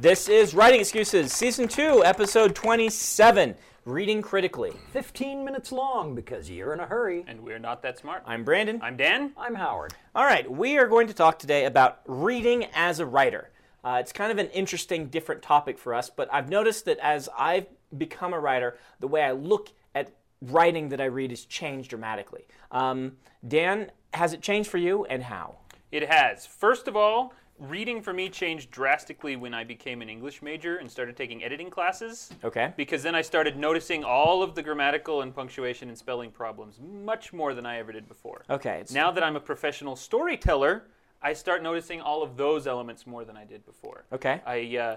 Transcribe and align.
This 0.00 0.30
is 0.30 0.54
Writing 0.54 0.80
Excuses, 0.80 1.30
Season 1.30 1.68
2, 1.68 2.06
Episode 2.06 2.54
27 2.54 3.54
Reading 3.84 4.22
Critically. 4.22 4.72
15 4.92 5.44
minutes 5.44 5.72
long 5.72 6.14
because 6.14 6.48
you're 6.48 6.72
in 6.72 6.80
a 6.80 6.86
hurry. 6.86 7.22
And 7.28 7.38
we're 7.40 7.58
not 7.58 7.82
that 7.82 7.98
smart. 7.98 8.22
I'm 8.24 8.42
Brandon. 8.42 8.80
I'm 8.82 8.96
Dan. 8.96 9.32
I'm 9.36 9.54
Howard. 9.54 9.92
All 10.14 10.24
right, 10.24 10.50
we 10.50 10.78
are 10.78 10.88
going 10.88 11.06
to 11.08 11.12
talk 11.12 11.38
today 11.38 11.66
about 11.66 12.00
reading 12.06 12.64
as 12.72 12.98
a 12.98 13.04
writer. 13.04 13.50
Uh, 13.84 13.98
it's 14.00 14.10
kind 14.10 14.32
of 14.32 14.38
an 14.38 14.46
interesting, 14.52 15.08
different 15.08 15.42
topic 15.42 15.78
for 15.78 15.92
us, 15.92 16.08
but 16.08 16.32
I've 16.32 16.48
noticed 16.48 16.86
that 16.86 16.98
as 17.00 17.28
I've 17.38 17.66
become 17.98 18.32
a 18.32 18.40
writer, 18.40 18.78
the 19.00 19.08
way 19.08 19.22
I 19.22 19.32
look 19.32 19.68
at 19.94 20.14
writing 20.40 20.88
that 20.88 21.02
I 21.02 21.06
read 21.06 21.28
has 21.28 21.44
changed 21.44 21.90
dramatically. 21.90 22.46
Um, 22.70 23.18
Dan, 23.46 23.92
has 24.14 24.32
it 24.32 24.40
changed 24.40 24.70
for 24.70 24.78
you, 24.78 25.04
and 25.04 25.24
how? 25.24 25.58
It 25.92 26.08
has. 26.08 26.46
First 26.46 26.88
of 26.88 26.96
all, 26.96 27.34
reading 27.60 28.00
for 28.00 28.12
me 28.12 28.28
changed 28.28 28.70
drastically 28.70 29.36
when 29.36 29.52
I 29.52 29.64
became 29.64 30.00
an 30.00 30.08
English 30.08 30.40
major 30.40 30.78
and 30.78 30.90
started 30.90 31.16
taking 31.16 31.44
editing 31.44 31.70
classes. 31.70 32.30
Okay. 32.42 32.72
Because 32.76 33.02
then 33.02 33.14
I 33.14 33.22
started 33.22 33.56
noticing 33.56 34.02
all 34.02 34.42
of 34.42 34.54
the 34.54 34.62
grammatical 34.62 35.22
and 35.22 35.34
punctuation 35.34 35.88
and 35.88 35.96
spelling 35.96 36.30
problems 36.30 36.80
much 36.80 37.32
more 37.32 37.54
than 37.54 37.66
I 37.66 37.78
ever 37.78 37.92
did 37.92 38.08
before. 38.08 38.44
Okay. 38.48 38.84
Now 38.90 39.10
that 39.10 39.22
I'm 39.22 39.36
a 39.36 39.40
professional 39.40 39.94
storyteller, 39.94 40.84
I 41.22 41.34
start 41.34 41.62
noticing 41.62 42.00
all 42.00 42.22
of 42.22 42.36
those 42.36 42.66
elements 42.66 43.06
more 43.06 43.24
than 43.24 43.36
I 43.36 43.44
did 43.44 43.66
before. 43.66 44.04
Okay. 44.10 44.40
I 44.46 44.76
uh, 44.76 44.96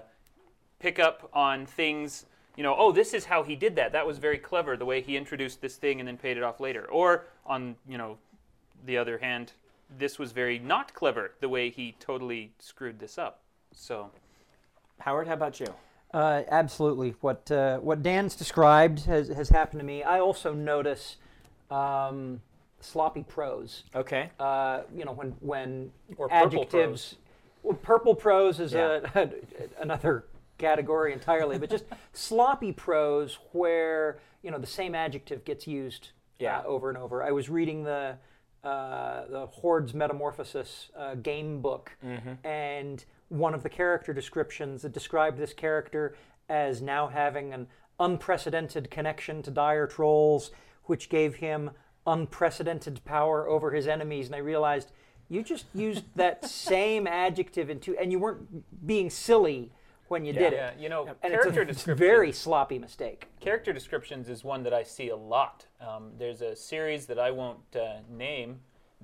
pick 0.78 0.98
up 0.98 1.28
on 1.34 1.66
things, 1.66 2.24
you 2.56 2.62
know, 2.62 2.74
oh, 2.78 2.92
this 2.92 3.12
is 3.12 3.26
how 3.26 3.42
he 3.42 3.56
did 3.56 3.76
that. 3.76 3.92
That 3.92 4.06
was 4.06 4.16
very 4.18 4.38
clever, 4.38 4.76
the 4.76 4.86
way 4.86 5.02
he 5.02 5.18
introduced 5.18 5.60
this 5.60 5.76
thing 5.76 6.00
and 6.00 6.08
then 6.08 6.16
paid 6.16 6.38
it 6.38 6.42
off 6.42 6.60
later. 6.60 6.90
Or 6.90 7.26
on, 7.44 7.76
you 7.86 7.98
know, 7.98 8.16
the 8.86 8.96
other 8.96 9.18
hand, 9.18 9.52
this 9.98 10.18
was 10.18 10.32
very 10.32 10.58
not 10.58 10.94
clever, 10.94 11.32
the 11.40 11.48
way 11.48 11.70
he 11.70 11.96
totally 12.00 12.52
screwed 12.58 12.98
this 12.98 13.18
up. 13.18 13.40
So, 13.72 14.10
Howard, 15.00 15.26
how 15.28 15.34
about 15.34 15.60
you? 15.60 15.66
Uh, 16.12 16.42
absolutely. 16.48 17.14
What 17.20 17.50
uh, 17.50 17.78
what 17.78 18.02
Dan's 18.02 18.36
described 18.36 19.04
has, 19.06 19.28
has 19.28 19.48
happened 19.48 19.80
to 19.80 19.84
me. 19.86 20.02
I 20.04 20.20
also 20.20 20.52
notice 20.54 21.16
um, 21.70 22.40
sloppy 22.80 23.24
prose. 23.24 23.82
Okay. 23.94 24.30
Uh, 24.38 24.82
you 24.94 25.04
know, 25.04 25.12
when 25.12 25.30
when 25.40 25.90
Or 26.16 26.32
adjectives. 26.32 27.16
Well, 27.62 27.74
purple 27.78 28.14
prose 28.14 28.60
is 28.60 28.74
Yeah. 28.74 29.00
a, 29.14 29.28
another 29.80 30.26
category 30.58 31.12
entirely, 31.12 31.58
but 31.58 31.70
just 31.70 31.84
sloppy 32.12 32.72
prose 32.72 33.38
where 33.52 34.18
you 34.42 34.50
know 34.50 34.58
the 34.58 34.66
same 34.66 34.94
adjective 34.94 35.44
gets 35.44 35.66
used 35.66 36.10
Yeah. 36.38 36.58
uh, 36.58 36.64
over 36.64 36.90
and 36.90 36.98
over. 36.98 37.22
I 37.24 37.32
was 37.32 37.48
reading 37.50 37.82
the 37.82 38.16
uh, 38.64 39.26
the 39.28 39.46
Hordes 39.46 39.92
Metamorphosis 39.94 40.90
uh, 40.96 41.14
game 41.16 41.60
book, 41.60 41.92
and 42.44 43.04
one 43.28 43.54
of 43.54 43.62
the 43.62 43.68
character 43.68 44.12
descriptions 44.12 44.82
that 44.82 44.92
described 44.92 45.38
this 45.38 45.52
character 45.52 46.16
as 46.48 46.80
now 46.82 47.08
having 47.08 47.52
an 47.52 47.66
unprecedented 48.00 48.90
connection 48.90 49.42
to 49.42 49.50
dire 49.50 49.86
trolls, 49.86 50.50
which 50.84 51.08
gave 51.08 51.36
him 51.36 51.70
unprecedented 52.06 53.04
power 53.04 53.48
over 53.48 53.70
his 53.72 53.86
enemies. 53.86 54.26
And 54.26 54.34
I 54.34 54.38
realized 54.38 54.90
you 55.28 55.42
just 55.42 55.66
used 55.74 56.04
that 56.16 56.44
same 56.48 57.06
adjective 57.06 57.70
in 57.70 57.80
two, 57.80 57.96
and 57.98 58.12
you 58.12 58.18
weren't 58.18 58.86
being 58.86 59.10
silly 59.10 59.72
when 60.08 60.24
you 60.24 60.32
did 60.32 60.52
it. 60.52 60.56
yeah, 60.56 60.68
it. 60.70 60.78
you 60.78 60.88
know, 60.88 61.06
And 61.22 61.32
character 61.32 61.62
it's 61.62 61.86
a 61.86 61.94
very 61.94 62.32
sloppy 62.32 62.78
mistake. 62.78 63.28
Character 63.40 63.72
descriptions 63.72 64.28
is 64.28 64.44
one 64.44 64.62
that 64.64 64.74
I 64.74 64.82
see 64.82 65.08
a 65.08 65.16
lot. 65.16 65.66
Um, 65.80 66.12
there's 66.18 66.42
a 66.42 66.54
series 66.56 67.06
that 67.06 67.18
I 67.18 67.30
won't 67.30 67.60
uh, 67.74 68.00
name 68.10 68.60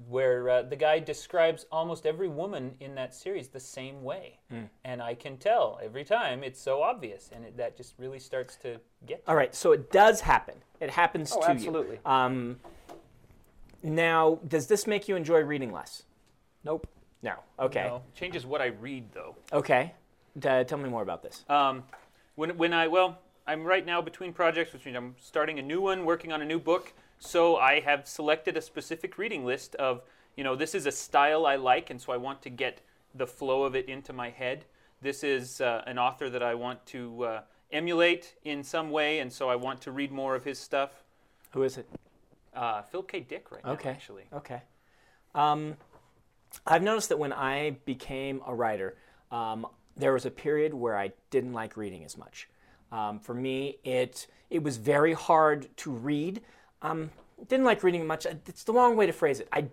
where 0.08 0.48
uh, 0.48 0.62
the 0.62 0.76
guy 0.76 0.98
describes 0.98 1.66
almost 1.70 2.06
every 2.06 2.28
woman 2.28 2.74
in 2.80 2.94
that 2.94 3.14
series 3.14 3.48
the 3.48 3.60
same 3.60 4.02
way. 4.02 4.38
And 4.84 5.02
I 5.02 5.14
can 5.14 5.36
tell 5.36 5.78
every 5.82 6.04
time 6.04 6.42
it's 6.42 6.60
so 6.60 6.82
obvious, 6.82 7.30
and 7.34 7.44
it, 7.44 7.56
that 7.58 7.76
just 7.76 7.94
really 7.98 8.18
starts 8.18 8.56
to 8.56 8.80
get 9.06 9.22
All 9.28 9.36
right, 9.36 9.54
so 9.54 9.72
it 9.72 9.90
does 9.92 10.20
happen. 10.22 10.54
It 10.80 10.90
happens 10.90 11.32
Oh, 11.36 11.40
to 11.42 11.48
absolutely. 11.50 11.98
you. 12.04 12.10
Um, 12.10 12.56
now, 13.82 14.38
does 14.48 14.66
this 14.66 14.86
make 14.86 15.08
you 15.08 15.16
enjoy 15.16 15.40
reading 15.40 15.72
less? 15.72 16.04
Nope. 16.64 16.86
No. 17.22 17.34
Okay. 17.58 17.84
No, 17.84 18.02
changes 18.14 18.46
what 18.46 18.60
I 18.62 18.66
read, 18.66 19.12
though. 19.12 19.36
Okay. 19.52 19.92
Uh, 20.44 20.64
tell 20.64 20.78
me 20.78 20.88
more 20.88 21.02
about 21.02 21.22
this. 21.22 21.44
Um, 21.48 21.84
when, 22.36 22.56
when 22.56 22.72
I, 22.72 22.86
well, 22.88 23.18
I'm 23.46 23.64
right 23.64 23.84
now 23.84 24.00
between 24.00 24.32
projects, 24.32 24.72
which 24.72 24.84
means 24.84 24.96
I'm 24.96 25.14
starting 25.20 25.58
a 25.58 25.62
new 25.62 25.80
one, 25.80 26.04
working 26.04 26.32
on 26.32 26.40
a 26.42 26.44
new 26.44 26.58
book. 26.58 26.92
So 27.18 27.56
I 27.56 27.80
have 27.80 28.06
selected 28.06 28.56
a 28.56 28.62
specific 28.62 29.18
reading 29.18 29.44
list 29.44 29.74
of, 29.74 30.02
you 30.36 30.44
know, 30.44 30.56
this 30.56 30.74
is 30.74 30.86
a 30.86 30.92
style 30.92 31.44
I 31.46 31.56
like, 31.56 31.90
and 31.90 32.00
so 32.00 32.12
I 32.12 32.16
want 32.16 32.42
to 32.42 32.50
get 32.50 32.80
the 33.14 33.26
flow 33.26 33.64
of 33.64 33.74
it 33.74 33.88
into 33.88 34.12
my 34.12 34.30
head. 34.30 34.64
This 35.02 35.24
is 35.24 35.60
uh, 35.60 35.82
an 35.86 35.98
author 35.98 36.30
that 36.30 36.42
I 36.42 36.54
want 36.54 36.84
to 36.86 37.24
uh, 37.24 37.40
emulate 37.72 38.36
in 38.44 38.62
some 38.62 38.90
way, 38.90 39.18
and 39.18 39.32
so 39.32 39.50
I 39.50 39.56
want 39.56 39.80
to 39.82 39.90
read 39.90 40.12
more 40.12 40.34
of 40.34 40.44
his 40.44 40.58
stuff. 40.58 41.02
Who 41.52 41.62
is 41.64 41.76
it? 41.76 41.88
Uh, 42.54 42.82
Phil 42.82 43.02
K. 43.02 43.20
Dick, 43.20 43.50
right 43.50 43.64
Okay. 43.64 43.88
now, 43.88 43.94
actually. 43.94 44.24
Okay. 44.32 44.62
Um, 45.34 45.76
I've 46.66 46.82
noticed 46.82 47.08
that 47.10 47.18
when 47.18 47.32
I 47.32 47.76
became 47.84 48.40
a 48.46 48.54
writer, 48.54 48.96
um, 49.30 49.66
there 50.00 50.12
was 50.12 50.26
a 50.26 50.30
period 50.30 50.74
where 50.74 50.96
I 50.96 51.12
didn't 51.30 51.52
like 51.52 51.76
reading 51.76 52.04
as 52.04 52.16
much. 52.16 52.48
Um, 52.92 53.20
for 53.20 53.34
me, 53.34 53.78
it 53.84 54.26
it 54.48 54.62
was 54.62 54.76
very 54.76 55.12
hard 55.12 55.68
to 55.78 55.90
read. 55.90 56.40
Um, 56.82 57.10
didn't 57.48 57.64
like 57.64 57.82
reading 57.82 58.06
much. 58.06 58.26
It's 58.26 58.64
the 58.64 58.72
wrong 58.72 58.96
way 58.96 59.06
to 59.06 59.12
phrase 59.12 59.40
it. 59.40 59.48
I, 59.52 59.66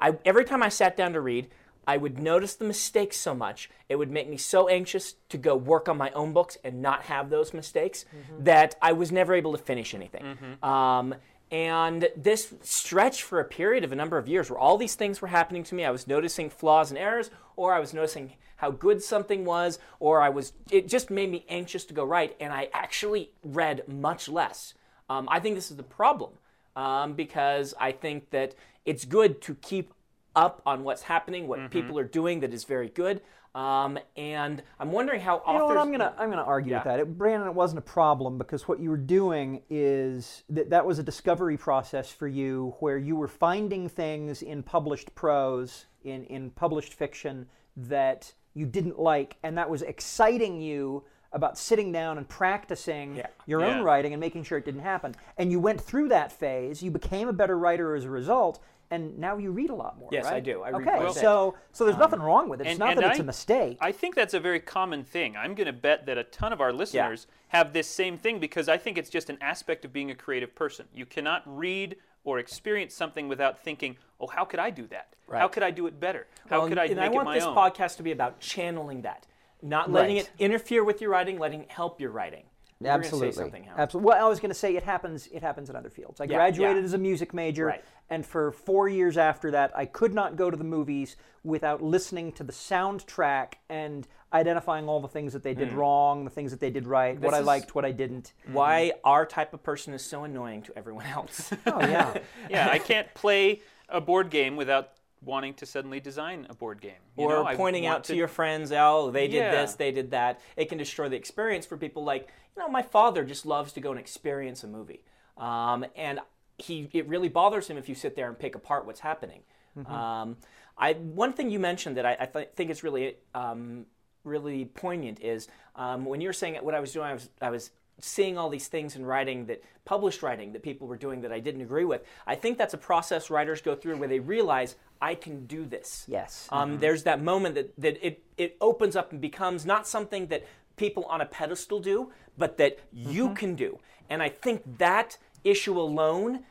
I 0.00 0.16
every 0.24 0.44
time 0.44 0.62
I 0.62 0.68
sat 0.70 0.96
down 0.96 1.12
to 1.12 1.20
read, 1.20 1.48
I 1.86 1.96
would 1.96 2.18
notice 2.18 2.54
the 2.54 2.64
mistakes 2.64 3.16
so 3.16 3.34
much. 3.34 3.68
It 3.88 3.96
would 3.96 4.10
make 4.10 4.28
me 4.28 4.36
so 4.36 4.68
anxious 4.68 5.16
to 5.28 5.36
go 5.36 5.54
work 5.56 5.88
on 5.88 5.98
my 5.98 6.10
own 6.12 6.32
books 6.32 6.56
and 6.64 6.80
not 6.80 7.02
have 7.02 7.28
those 7.28 7.52
mistakes 7.52 8.04
that 8.38 8.76
I 8.80 8.92
was 8.92 9.12
never 9.12 9.34
able 9.34 9.52
to 9.52 9.58
finish 9.58 9.92
anything. 9.94 10.24
Um, 10.62 11.14
and 11.52 12.08
this 12.16 12.54
stretched 12.62 13.20
for 13.20 13.38
a 13.38 13.44
period 13.44 13.84
of 13.84 13.92
a 13.92 13.94
number 13.94 14.16
of 14.16 14.26
years 14.26 14.48
where 14.50 14.58
all 14.58 14.78
these 14.78 14.94
things 14.94 15.20
were 15.20 15.28
happening 15.28 15.62
to 15.64 15.74
me. 15.74 15.84
I 15.84 15.90
was 15.90 16.08
noticing 16.08 16.48
flaws 16.48 16.90
and 16.90 16.98
errors, 16.98 17.30
or 17.56 17.74
I 17.74 17.78
was 17.78 17.92
noticing 17.92 18.32
how 18.56 18.70
good 18.70 19.02
something 19.02 19.44
was, 19.44 19.78
or 20.00 20.22
I 20.22 20.30
was, 20.30 20.54
it 20.70 20.88
just 20.88 21.10
made 21.10 21.30
me 21.30 21.44
anxious 21.50 21.84
to 21.84 21.94
go 21.94 22.04
right. 22.04 22.34
and 22.40 22.54
I 22.54 22.70
actually 22.72 23.32
read 23.44 23.86
much 23.86 24.30
less. 24.30 24.72
Um, 25.10 25.28
I 25.30 25.40
think 25.40 25.54
this 25.54 25.70
is 25.70 25.76
the 25.76 25.82
problem 25.82 26.32
um, 26.74 27.12
because 27.12 27.74
I 27.78 27.92
think 27.92 28.30
that 28.30 28.54
it's 28.86 29.04
good 29.04 29.42
to 29.42 29.54
keep 29.56 29.92
up 30.34 30.62
on 30.66 30.84
what's 30.84 31.02
happening, 31.02 31.46
what 31.46 31.70
people 31.70 31.98
are 31.98 32.04
doing 32.04 32.40
that 32.40 32.52
is 32.52 32.64
very 32.64 32.88
good. 32.88 33.20
Um, 33.54 33.98
and 34.16 34.62
I'm 34.80 34.92
wondering 34.92 35.20
how 35.20 35.42
You 35.46 35.52
know 35.58 35.64
authors. 35.66 35.76
what? 35.76 35.82
I'm 35.82 35.92
gonna 35.92 36.14
I'm 36.16 36.30
gonna 36.30 36.42
argue 36.42 36.74
with 36.74 36.84
that. 36.84 37.00
It, 37.00 37.18
Brandon, 37.18 37.46
it 37.48 37.54
wasn't 37.54 37.80
a 37.80 37.82
problem 37.82 38.38
because 38.38 38.66
what 38.66 38.80
you 38.80 38.88
were 38.88 38.96
doing 38.96 39.60
is 39.68 40.42
that 40.48 40.70
that 40.70 40.86
was 40.86 40.98
a 40.98 41.02
discovery 41.02 41.58
process 41.58 42.10
for 42.10 42.26
you 42.26 42.74
where 42.80 42.96
you 42.96 43.14
were 43.14 43.28
finding 43.28 43.90
things 43.90 44.40
in 44.40 44.62
published 44.62 45.14
prose, 45.14 45.84
in 46.02 46.24
in 46.24 46.50
published 46.50 46.94
fiction 46.94 47.46
that 47.76 48.32
you 48.54 48.64
didn't 48.64 48.98
like, 48.98 49.36
and 49.42 49.58
that 49.58 49.68
was 49.68 49.82
exciting 49.82 50.60
you 50.62 51.04
about 51.32 51.56
sitting 51.58 51.92
down 51.92 52.18
and 52.18 52.28
practicing 52.28 53.16
Yeah. 53.16 53.26
your 53.46 53.62
own 53.64 53.82
writing 53.82 54.12
and 54.12 54.20
making 54.20 54.44
sure 54.44 54.58
it 54.58 54.64
didn't 54.64 54.82
happen. 54.82 55.14
And 55.38 55.50
you 55.50 55.58
went 55.60 55.80
through 55.80 56.08
that 56.10 56.30
phase. 56.32 56.82
You 56.82 56.90
became 56.90 57.28
a 57.28 57.32
better 57.32 57.58
writer 57.58 57.94
as 57.94 58.04
a 58.04 58.10
result. 58.10 58.60
And 58.90 59.18
now 59.18 59.38
you 59.38 59.52
read 59.52 59.70
a 59.70 59.74
lot 59.74 59.98
more. 59.98 60.10
Yes, 60.12 60.26
I 60.26 60.38
do. 60.40 60.60
I 60.62 60.70
okay, 60.72 61.10
so 61.12 61.54
so 61.72 61.86
there's 61.86 61.96
nothing 61.96 62.20
um, 62.20 62.26
wrong 62.26 62.50
with 62.50 62.60
it. 62.60 62.64
It's 62.64 62.70
and- 62.72 62.78
not 62.78 62.90
and 62.90 62.98
that 63.00 63.12
it's 63.12 63.20
I- 63.20 63.22
a 63.22 63.26
mistake. 63.26 63.78
I 63.80 63.90
think 63.90 64.14
that's 64.14 64.34
a 64.34 64.40
very 64.40 64.60
common 64.60 65.02
thing. 65.02 65.34
I'm 65.34 65.54
going 65.54 65.66
to 65.66 65.72
bet 65.72 66.04
that 66.04 66.18
a 66.18 66.24
ton 66.24 66.52
of 66.52 66.60
our 66.60 66.74
listeners 66.74 67.26
have 67.48 67.72
this 67.72 67.86
same 67.88 68.18
thing 68.18 68.38
because 68.38 68.68
I 68.68 68.76
think 68.76 68.98
it's 68.98 69.08
just 69.08 69.30
an 69.30 69.38
aspect 69.40 69.86
of 69.86 69.94
being 69.94 70.10
a 70.10 70.14
creative 70.14 70.54
person. 70.54 70.88
You 70.92 71.06
cannot 71.06 71.42
read 71.46 71.96
or 72.24 72.38
experience 72.38 72.94
something 72.94 73.28
without 73.28 73.58
thinking, 73.64 73.96
"Oh, 74.20 74.26
how 74.26 74.44
could 74.44 74.60
I 74.60 74.68
do 74.68 74.86
that? 74.88 75.16
How 75.32 75.48
could 75.48 75.62
I 75.62 75.70
do 75.70 75.86
it 75.86 75.98
better? 75.98 76.26
How 76.50 76.58
Well, 76.60 76.68
could 76.68 76.76
I 76.76 76.86
do 76.86 76.92
it? 76.92 76.98
and 76.98 77.00
make 77.10 77.18
I 77.18 77.24
want 77.24 77.34
this 77.34 77.44
podcast 77.46 77.96
to 77.96 78.02
be 78.02 78.12
about 78.12 78.40
channeling 78.40 79.00
that, 79.02 79.26
not 79.62 79.90
letting 79.90 80.16
Right. 80.16 80.24
it 80.24 80.30
interfere 80.44 80.84
with 80.84 81.00
your 81.00 81.10
writing, 81.10 81.38
letting 81.38 81.62
it 81.62 81.70
help 81.70 82.00
your 82.00 82.10
writing. 82.10 82.44
Absolutely. 82.84 83.64
Absolutely. 83.76 84.08
Well, 84.08 84.26
I 84.26 84.28
was 84.28 84.40
going 84.40 84.50
to 84.50 84.56
say 84.56 84.74
it 84.74 84.82
happens. 84.82 85.28
It 85.28 85.40
happens 85.40 85.70
in 85.70 85.76
other 85.76 85.88
fields. 85.88 86.20
I 86.20 86.24
Yeah, 86.24 86.34
graduated 86.36 86.78
yeah. 86.78 86.84
as 86.84 86.94
a 86.94 86.98
music 86.98 87.32
major, 87.32 87.66
Right. 87.66 87.84
and 88.10 88.26
for 88.26 88.50
four 88.50 88.88
years 88.88 89.16
after 89.16 89.52
that, 89.52 89.70
I 89.76 89.86
could 89.86 90.12
not 90.12 90.34
go 90.34 90.50
to 90.50 90.56
the 90.56 90.64
movies 90.64 91.16
without 91.44 91.80
listening 91.80 92.32
to 92.32 92.42
the 92.42 92.52
soundtrack 92.52 93.54
and 93.68 94.08
identifying 94.32 94.88
all 94.88 94.98
the 95.00 95.06
things 95.06 95.32
that 95.32 95.44
they 95.44 95.54
did 95.54 95.72
wrong, 95.72 96.24
the 96.24 96.30
things 96.30 96.50
that 96.50 96.58
they 96.60 96.70
did 96.70 96.86
right, 96.86 97.20
what 97.20 97.30
Hmm. 97.30 97.36
I 97.36 97.40
liked, 97.40 97.74
what 97.76 97.84
I 97.84 97.92
didn't. 97.92 98.32
Why 98.50 98.92
our 99.04 99.26
type 99.26 99.52
of 99.54 99.62
person 99.62 99.94
is 99.94 100.02
so 100.04 100.24
annoying 100.24 100.62
to 100.62 100.76
everyone 100.76 101.06
else. 101.06 101.52
Oh 101.66 101.80
yeah. 101.80 102.18
yeah, 102.50 102.68
I 102.68 102.78
can't 102.78 103.12
play 103.14 103.60
a 103.88 104.00
board 104.00 104.30
game 104.30 104.56
without 104.56 104.92
wanting 105.24 105.54
to 105.54 105.66
suddenly 105.66 106.00
design 106.00 106.46
a 106.50 106.54
board 106.54 106.80
game. 106.80 106.92
You 107.16 107.26
or 107.26 107.44
know, 107.44 107.56
pointing 107.56 107.86
out 107.86 107.92
want 107.92 108.04
to 108.04 108.16
your 108.16 108.28
friends, 108.28 108.72
oh, 108.72 109.10
they 109.10 109.28
did 109.28 109.36
Yeah. 109.36 109.50
this, 109.62 109.74
they 109.74 109.92
did 109.92 110.10
that. 110.10 110.40
It 110.56 110.68
can 110.68 110.78
destroy 110.78 111.08
the 111.08 111.16
experience 111.16 111.66
for 111.66 111.76
people 111.76 112.04
like, 112.04 112.28
you 112.56 112.62
know, 112.62 112.68
my 112.68 112.82
father 112.82 113.24
just 113.24 113.46
loves 113.46 113.72
to 113.74 113.80
go 113.80 113.90
and 113.90 114.00
experience 114.00 114.64
a 114.64 114.68
movie. 114.68 115.04
Um, 115.38 115.84
and 115.96 116.20
he, 116.58 116.88
it 116.92 117.08
really 117.08 117.28
bothers 117.28 117.68
him 117.68 117.76
if 117.76 117.88
you 117.88 117.94
sit 117.94 118.16
there 118.16 118.28
and 118.28 118.38
pick 118.38 118.54
apart 118.54 118.84
what's 118.84 119.00
happening. 119.00 119.42
Mm-hmm. 119.78 119.92
Um, 119.92 120.36
I, 120.76 120.94
one 120.94 121.32
thing 121.32 121.50
you 121.50 121.58
mentioned 121.58 121.96
that 121.96 122.06
I, 122.06 122.16
I 122.20 122.26
th- 122.26 122.50
think 122.54 122.70
is 122.70 122.82
really 122.82 123.16
um, 123.34 123.86
really 124.24 124.64
poignant 124.64 125.20
is 125.20 125.48
um, 125.76 126.04
when 126.04 126.20
you 126.20 126.28
were 126.28 126.32
saying 126.32 126.56
what 126.62 126.74
I 126.74 126.80
was 126.80 126.92
doing. 126.92 127.06
I 127.06 127.14
was 127.14 127.28
I 127.40 127.50
was 127.50 127.70
seeing 128.00 128.36
all 128.36 128.48
these 128.48 128.68
things 128.68 128.96
in 128.96 129.04
writing 129.04 129.46
that 129.46 129.62
published 129.84 130.22
writing 130.22 130.52
that 130.52 130.62
people 130.62 130.86
were 130.88 130.96
doing 130.96 131.20
that 131.20 131.32
I 131.32 131.40
didn't 131.40 131.60
agree 131.60 131.84
with. 131.84 132.02
I 132.26 132.34
think 132.34 132.58
that's 132.58 132.74
a 132.74 132.78
process 132.78 133.30
writers 133.30 133.60
go 133.60 133.74
through 133.74 133.96
where 133.96 134.08
they 134.08 134.18
realize 134.18 134.76
I 135.02 135.16
can 135.16 135.46
do 135.46 135.66
this. 135.66 136.04
Yes. 136.06 136.48
Um, 136.50 136.78
There's 136.78 137.02
that 137.02 137.20
moment 137.20 137.56
that, 137.56 137.74
that 137.78 138.06
it, 138.06 138.22
it 138.38 138.56
opens 138.60 138.94
up 138.94 139.10
and 139.10 139.20
becomes 139.20 139.66
not 139.66 139.86
something 139.86 140.28
that 140.28 140.46
people 140.76 141.04
on 141.06 141.20
a 141.20 141.26
pedestal 141.26 141.80
do, 141.80 142.12
but 142.38 142.56
that 142.58 142.78
you 142.92 143.34
can 143.34 143.54
do. 143.56 143.78
And 144.08 144.22
I 144.22 144.28
think 144.28 144.78
that 144.78 145.18
issue 145.44 145.78
alone 145.78 146.44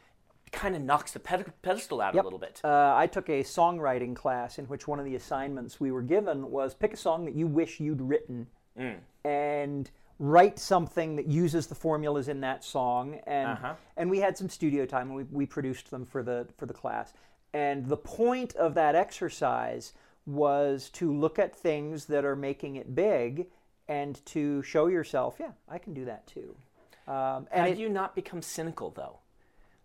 kind 0.51 0.75
of 0.75 0.81
knocks 0.81 1.13
the 1.13 1.19
ped- 1.19 1.61
pedestal 1.61 2.01
out 2.01 2.13
a 2.13 2.21
little 2.21 2.37
bit. 2.39 2.59
Uh, 2.63 2.93
I 2.95 3.07
took 3.07 3.29
a 3.29 3.41
songwriting 3.41 4.13
class 4.15 4.59
in 4.59 4.65
which 4.65 4.85
one 4.87 4.99
of 4.99 5.05
the 5.05 5.15
assignments 5.15 5.79
we 5.79 5.91
were 5.91 6.01
given 6.01 6.51
was 6.51 6.73
pick 6.73 6.93
a 6.93 6.97
song 6.97 7.23
that 7.25 7.35
you 7.35 7.47
wish 7.47 7.79
you'd 7.79 8.01
written 8.01 8.47
and 9.23 9.89
write 10.19 10.59
something 10.59 11.15
that 11.15 11.27
uses 11.27 11.67
the 11.67 11.75
formulas 11.75 12.27
in 12.27 12.41
that 12.41 12.63
song. 12.63 13.19
And 13.25 13.57
and 13.95 14.09
we 14.09 14.19
had 14.19 14.37
some 14.37 14.49
studio 14.49 14.85
time 14.85 15.07
and 15.07 15.15
we, 15.15 15.23
we 15.23 15.45
produced 15.45 15.89
them 15.89 16.05
for 16.05 16.21
the 16.21 16.47
for 16.57 16.65
the 16.65 16.73
class. 16.73 17.13
And 17.53 17.87
the 17.87 17.97
point 17.97 18.55
of 18.55 18.73
that 18.75 18.95
exercise 18.95 19.93
was 20.25 20.89
to 20.91 21.11
look 21.13 21.39
at 21.39 21.55
things 21.55 22.05
that 22.05 22.23
are 22.23 22.35
making 22.35 22.75
it 22.75 22.95
big 22.95 23.47
and 23.87 24.23
to 24.27 24.61
show 24.63 24.87
yourself, 24.87 25.35
yeah, 25.39 25.51
I 25.67 25.77
can 25.77 25.93
do 25.93 26.05
that 26.05 26.25
too. 26.27 26.55
Um, 27.07 27.47
and 27.51 27.61
How 27.61 27.67
it- 27.67 27.75
do 27.75 27.81
you 27.81 27.89
not 27.89 28.15
become 28.15 28.41
cynical, 28.41 28.91
though? 28.91 29.17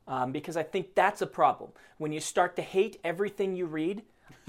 Um, 0.09 0.31
because 0.31 0.57
I 0.57 0.63
think 0.63 0.95
that's 0.95 1.21
a 1.23 1.27
problem. 1.27 1.71
When 1.99 2.13
you 2.13 2.21
start 2.21 2.55
to 2.57 2.63
hate 2.63 3.01
everything 3.03 3.57
you 3.57 3.67
read, 3.67 4.03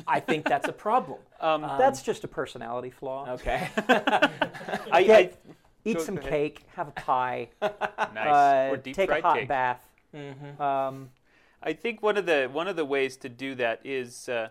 I 0.06 0.20
think 0.20 0.46
that's 0.48 0.68
a 0.68 0.74
problem. 0.74 1.20
that's 1.42 2.04
just 2.04 2.24
a 2.24 2.28
personality 2.28 2.92
flaw. 2.92 3.28
Okay. 3.32 3.68
I, 4.92 5.04
Get- 5.04 5.44
eat 5.84 6.02
some 6.02 6.18
ahead. 6.20 6.30
cake, 6.30 6.62
have 6.76 6.90
a 6.90 6.92
pie, 6.92 7.50
nice. 7.62 8.28
uh, 8.28 8.70
or 8.72 8.78
deep 8.78 8.96
take 8.96 9.10
a 9.10 9.22
hot 9.22 9.38
cake. 9.40 9.48
bath. 9.48 9.88
Mm-hmm. 10.14 10.62
Um, 10.62 11.10
I 11.62 11.74
think 11.74 12.02
one 12.04 12.18
of 12.18 12.26
the 12.26 12.50
one 12.52 12.68
of 12.68 12.76
the 12.76 12.86
ways 12.86 13.18
to 13.18 13.30
do 13.30 13.56
that 13.56 13.82
is, 13.84 14.30
uh, 14.30 14.50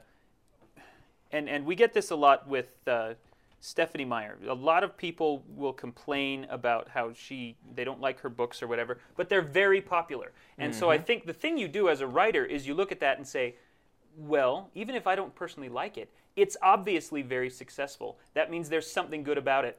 and 1.30 1.48
and 1.48 1.64
we 1.64 1.74
get 1.74 1.94
this 1.94 2.10
a 2.10 2.16
lot 2.16 2.48
with 2.48 2.68
uh, 2.86 3.14
Stephenie 3.60 4.04
Meyer. 4.04 4.38
A 4.48 4.54
lot 4.54 4.84
of 4.84 4.96
people 4.96 5.42
will 5.48 5.72
complain 5.72 6.46
about 6.50 6.88
how 6.88 7.12
she 7.12 7.56
they 7.74 7.84
don't 7.84 8.00
like 8.00 8.20
her 8.20 8.28
books 8.28 8.62
or 8.62 8.66
whatever, 8.66 8.98
but 9.16 9.28
they're 9.28 9.42
very 9.42 9.80
popular. 9.80 10.32
And 10.58 10.74
so 10.74 10.90
I 10.90 10.98
think 10.98 11.26
the 11.26 11.32
thing 11.32 11.58
you 11.58 11.68
do 11.68 11.88
as 11.88 12.00
a 12.00 12.06
writer 12.06 12.44
is 12.44 12.66
you 12.66 12.74
look 12.74 12.92
at 12.92 13.00
that 13.00 13.18
and 13.18 13.26
say, 13.26 13.56
well, 14.16 14.70
even 14.74 14.94
if 14.94 15.06
I 15.06 15.14
don't 15.14 15.34
personally 15.34 15.68
like 15.68 15.98
it, 15.98 16.10
it's 16.34 16.56
obviously 16.62 17.22
very 17.22 17.50
successful. 17.50 18.18
That 18.34 18.50
means 18.50 18.68
there's 18.68 18.90
something 18.90 19.22
good 19.22 19.38
about 19.38 19.64
it. 19.64 19.78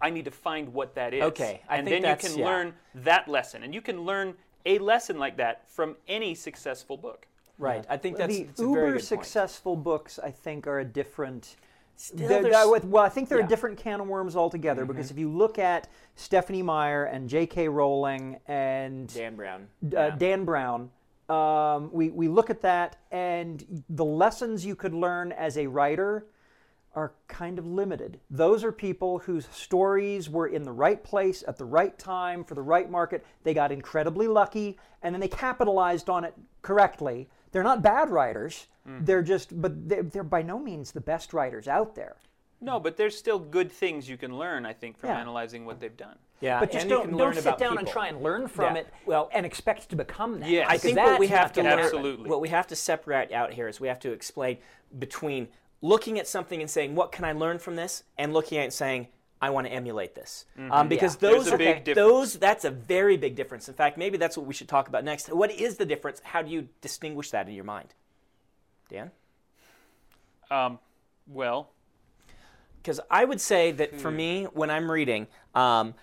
I 0.00 0.10
need 0.10 0.26
to 0.26 0.30
find 0.30 0.72
what 0.72 0.94
that 0.94 1.12
is. 1.12 1.22
Okay, 1.22 1.60
I 1.68 1.76
and 1.78 1.86
then 1.86 2.04
you 2.04 2.16
can 2.16 2.38
yeah. 2.38 2.44
learn 2.44 2.74
that 2.94 3.26
lesson, 3.26 3.62
and 3.64 3.74
you 3.74 3.80
can 3.80 4.02
learn 4.02 4.34
a 4.66 4.78
lesson 4.78 5.18
like 5.18 5.36
that 5.38 5.68
from 5.68 5.96
any 6.06 6.34
successful 6.34 6.96
book. 6.96 7.26
right. 7.58 7.84
I 7.88 7.96
think 7.96 8.16
that's 8.16 8.36
the 8.36 8.42
it's 8.42 8.60
a 8.60 8.62
very 8.62 8.68
uber 8.70 8.86
good 8.86 8.92
point. 8.92 9.04
successful 9.04 9.74
books, 9.76 10.18
I 10.22 10.30
think, 10.30 10.66
are 10.66 10.78
a 10.80 10.84
different. 10.84 11.56
Still, 11.96 12.28
they're- 12.28 12.42
there's- 12.42 12.56
I 12.56 12.64
would- 12.64 12.88
well, 12.88 13.02
I 13.02 13.08
think 13.08 13.28
they're 13.28 13.38
yeah. 13.38 13.42
Mm-hmm. 13.42 13.46
a 13.52 13.56
different 13.56 13.78
can 13.78 14.00
of 14.00 14.06
worms 14.06 14.36
altogether 14.36 14.84
because 14.84 15.10
if 15.10 15.18
you 15.18 15.28
look 15.28 15.58
at 15.58 15.88
Stephenie 16.14 16.62
Meyer 16.62 17.04
and 17.06 17.28
J.K. 17.28 17.68
Rowling 17.68 18.38
and 18.46 19.12
Dan 19.12 19.34
Brown. 19.34 19.66
uh, 19.96 20.10
Dan 20.10 20.44
Brown, 20.44 20.90
um, 21.28 21.90
we, 21.92 22.10
we 22.10 22.28
look 22.28 22.50
at 22.50 22.60
that, 22.62 22.96
and 23.10 23.82
the 23.90 24.04
lessons 24.04 24.64
you 24.64 24.76
could 24.76 24.94
learn 24.94 25.32
as 25.32 25.58
a 25.58 25.66
writer 25.66 26.26
are 26.94 27.12
kind 27.28 27.58
of 27.58 27.66
limited. 27.66 28.18
Those 28.30 28.64
are 28.64 28.72
people 28.72 29.18
whose 29.20 29.46
stories 29.52 30.28
were 30.28 30.46
in 30.48 30.62
the 30.64 30.72
right 30.72 31.02
place 31.02 31.44
at 31.46 31.56
the 31.56 31.64
right 31.64 31.96
time 31.98 32.44
for 32.44 32.54
the 32.54 32.62
right 32.62 32.90
market. 32.90 33.24
They 33.44 33.54
got 33.54 33.70
incredibly 33.70 34.26
lucky, 34.26 34.78
and 35.02 35.14
then 35.14 35.20
they 35.20 35.28
capitalized 35.28 36.08
on 36.08 36.24
it 36.24 36.34
correctly. 36.62 37.28
They're 37.52 37.62
not 37.62 37.82
bad 37.82 38.10
writers. 38.10 38.66
Mm. 38.88 39.06
They're 39.06 39.22
just, 39.22 39.60
but 39.60 39.88
they're, 39.88 40.02
they're 40.02 40.24
by 40.24 40.42
no 40.42 40.58
means 40.58 40.92
the 40.92 41.00
best 41.00 41.32
writers 41.32 41.68
out 41.68 41.94
there. 41.94 42.16
No, 42.60 42.80
but 42.80 42.96
there's 42.96 43.16
still 43.16 43.38
good 43.38 43.70
things 43.70 44.08
you 44.08 44.16
can 44.16 44.36
learn, 44.36 44.66
I 44.66 44.72
think, 44.72 44.98
from 44.98 45.10
Yeah. 45.10 45.20
analyzing 45.20 45.64
what 45.64 45.78
they've 45.78 45.96
done. 45.96 46.16
Yeah, 46.40 46.58
But 46.58 46.72
just 46.72 46.82
and 46.82 46.90
don't, 46.90 47.02
can 47.02 47.10
don't 47.10 47.18
learn 47.20 47.34
sit 47.34 47.44
about 47.46 47.58
down 47.58 47.78
and 47.78 47.86
try 47.86 48.08
and 48.08 48.20
learn 48.22 48.48
from 48.48 48.74
Yeah. 48.74 48.80
it 48.82 48.88
Well- 49.06 49.30
and 49.32 49.46
expect 49.46 49.88
to 49.90 49.96
become 49.96 50.40
that. 50.40 50.48
Yes. 50.48 50.66
I 50.68 50.74
I 50.74 50.78
think 50.78 50.96
what 50.96 51.20
we 51.20 51.28
have 51.28 51.52
to 51.52 51.62
learn. 51.62 51.78
Absolutely. 51.78 52.28
what 52.28 52.40
we 52.40 52.48
have 52.48 52.66
to 52.68 52.76
separate 52.76 53.30
out 53.32 53.52
here 53.52 53.68
is 53.68 53.80
we 53.80 53.86
have 53.88 54.00
to 54.00 54.10
explain 54.12 54.58
between 54.98 55.48
looking 55.80 56.18
at 56.18 56.26
something 56.26 56.60
and 56.60 56.70
saying, 56.70 56.94
"What 56.94 57.12
can 57.12 57.24
I 57.24 57.32
learn 57.32 57.58
from 57.58 57.76
this?" 57.76 58.02
and 58.16 58.32
looking 58.32 58.58
at 58.58 58.62
it 58.62 58.64
and 58.64 58.72
saying, 58.72 59.08
"I 59.40 59.50
want 59.50 59.66
to 59.66 59.72
emulate 59.72 60.14
this," 60.14 60.44
um, 60.70 60.88
because 60.88 61.14
Yeah. 61.14 61.30
those 61.30 61.44
There's 61.44 61.54
are 61.54 61.58
big 61.58 61.84
difference. 61.84 62.08
those. 62.08 62.32
That's 62.38 62.64
a 62.64 62.70
very 62.70 63.16
big 63.16 63.36
difference. 63.36 63.68
In 63.68 63.74
fact, 63.74 63.96
maybe 63.96 64.18
that's 64.18 64.36
what 64.36 64.46
we 64.46 64.54
should 64.54 64.68
talk 64.68 64.88
about 64.88 65.04
next. 65.04 65.28
What 65.32 65.50
is 65.50 65.76
the 65.76 65.86
difference? 65.86 66.20
How 66.24 66.42
do 66.42 66.50
you 66.50 66.68
distinguish 66.80 67.30
that 67.30 67.48
in 67.48 67.54
your 67.54 67.64
mind, 67.64 67.94
Dan? 68.88 69.10
Um, 70.50 70.78
well, 71.26 71.70
Because 72.80 73.00
I 73.10 73.24
would 73.24 73.40
say 73.40 73.70
that 73.72 74.00
for 74.00 74.10
me, 74.10 74.44
when 74.44 74.70
I'm 74.70 74.90
reading, 74.90 75.26
um, 75.54 75.94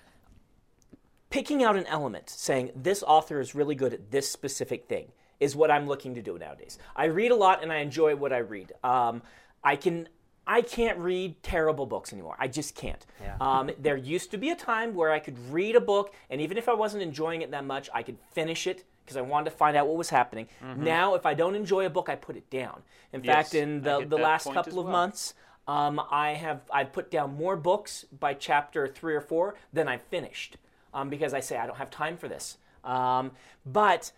picking 1.32 1.64
out 1.64 1.76
an 1.76 1.86
element, 1.88 2.30
saying 2.30 2.72
this 2.76 3.02
author 3.02 3.40
is 3.40 3.56
really 3.56 3.74
good 3.76 3.94
at 3.94 4.12
this 4.12 4.30
specific 4.32 4.86
thing, 4.88 5.12
is 5.40 5.56
what 5.56 5.72
I'm 5.72 5.88
looking 5.88 6.14
to 6.16 6.22
do 6.22 6.38
nowadays. 6.38 6.78
I 6.96 7.06
read 7.06 7.32
a 7.32 7.36
lot 7.36 7.64
and 7.64 7.72
I 7.74 7.78
enjoy 7.78 8.16
what 8.16 8.32
I 8.32 8.38
read. 8.38 8.74
Um, 8.84 9.24
I 9.66 9.76
can. 9.76 10.08
I 10.48 10.62
can't 10.62 11.00
read 11.00 11.42
terrible 11.42 11.88
books 11.88 12.14
anymore. 12.14 12.36
I 12.38 12.48
just 12.48 12.76
can't. 12.76 13.04
Um, 13.40 13.72
there 13.80 13.98
used 13.98 14.30
to 14.30 14.38
be 14.38 14.52
a 14.52 14.56
time 14.56 14.94
where 14.94 15.12
I 15.12 15.18
could 15.18 15.40
read 15.52 15.76
a 15.76 15.82
book, 15.82 16.14
and 16.30 16.40
even 16.40 16.56
if 16.58 16.70
I 16.70 16.74
wasn't 16.76 17.02
enjoying 17.02 17.42
it 17.42 17.50
that 17.50 17.66
much, 17.66 17.90
I 17.92 18.04
could 18.04 18.18
finish 18.32 18.68
it 18.68 18.84
because 19.04 19.18
I 19.18 19.22
wanted 19.22 19.50
to 19.50 19.56
find 19.58 19.76
out 19.76 19.88
what 19.88 19.98
was 19.98 20.10
happening. 20.12 20.48
Now, 20.62 21.16
if 21.16 21.26
I 21.26 21.34
don't 21.34 21.56
enjoy 21.56 21.86
a 21.88 21.90
book, 21.90 22.10
I 22.10 22.16
put 22.16 22.36
it 22.36 22.48
down. 22.52 22.84
In 23.12 23.24
Yes, 23.24 23.36
fact, 23.36 23.56
in 23.56 23.82
the, 23.82 24.06
the 24.06 24.18
last 24.18 24.46
couple 24.46 24.80
as 24.80 24.86
of 24.86 24.92
months, 24.92 25.34
um, 25.68 26.00
I 26.12 26.34
have 26.34 26.62
I've 26.72 26.94
put 26.94 27.10
down 27.10 27.36
more 27.36 27.56
books 27.56 28.06
by 28.20 28.36
chapter 28.36 28.88
three 28.88 29.16
or 29.16 29.22
four 29.22 29.56
than 29.74 29.88
I've 29.88 30.04
finished 30.04 30.58
um, 30.94 31.10
because 31.10 31.34
I 31.34 31.40
say 31.40 31.58
I 31.58 31.66
don't 31.66 31.78
have 31.78 31.90
time 31.90 32.18
for 32.18 32.28
this. 32.28 32.58
Um, 32.84 33.32
but 33.66 34.12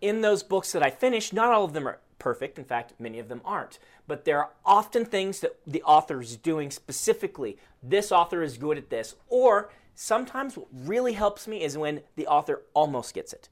in 0.00 0.20
those 0.20 0.44
books 0.44 0.70
that 0.72 0.82
I 0.82 0.90
finished, 0.90 1.32
not 1.32 1.50
all 1.52 1.64
of 1.64 1.72
them 1.72 1.88
are 1.88 1.98
perfect. 2.22 2.58
In 2.58 2.64
fact, 2.64 2.94
many 2.98 3.18
of 3.18 3.28
them 3.28 3.40
aren't. 3.44 3.78
But 4.06 4.24
there 4.24 4.38
are 4.38 4.50
often 4.64 5.04
things 5.04 5.40
that 5.40 5.58
the 5.66 5.82
author 5.82 6.20
is 6.20 6.36
doing 6.36 6.70
specifically. 6.70 7.58
This 7.82 8.12
author 8.12 8.42
is 8.42 8.58
good 8.58 8.78
at 8.78 8.90
this. 8.90 9.16
Or 9.28 9.70
sometimes 9.94 10.56
what 10.56 10.68
really 10.72 11.14
helps 11.14 11.48
me 11.48 11.62
is 11.62 11.76
when 11.76 12.02
the 12.16 12.28
author 12.28 12.62
almost 12.74 13.12
gets 13.12 13.32
it 13.32 13.48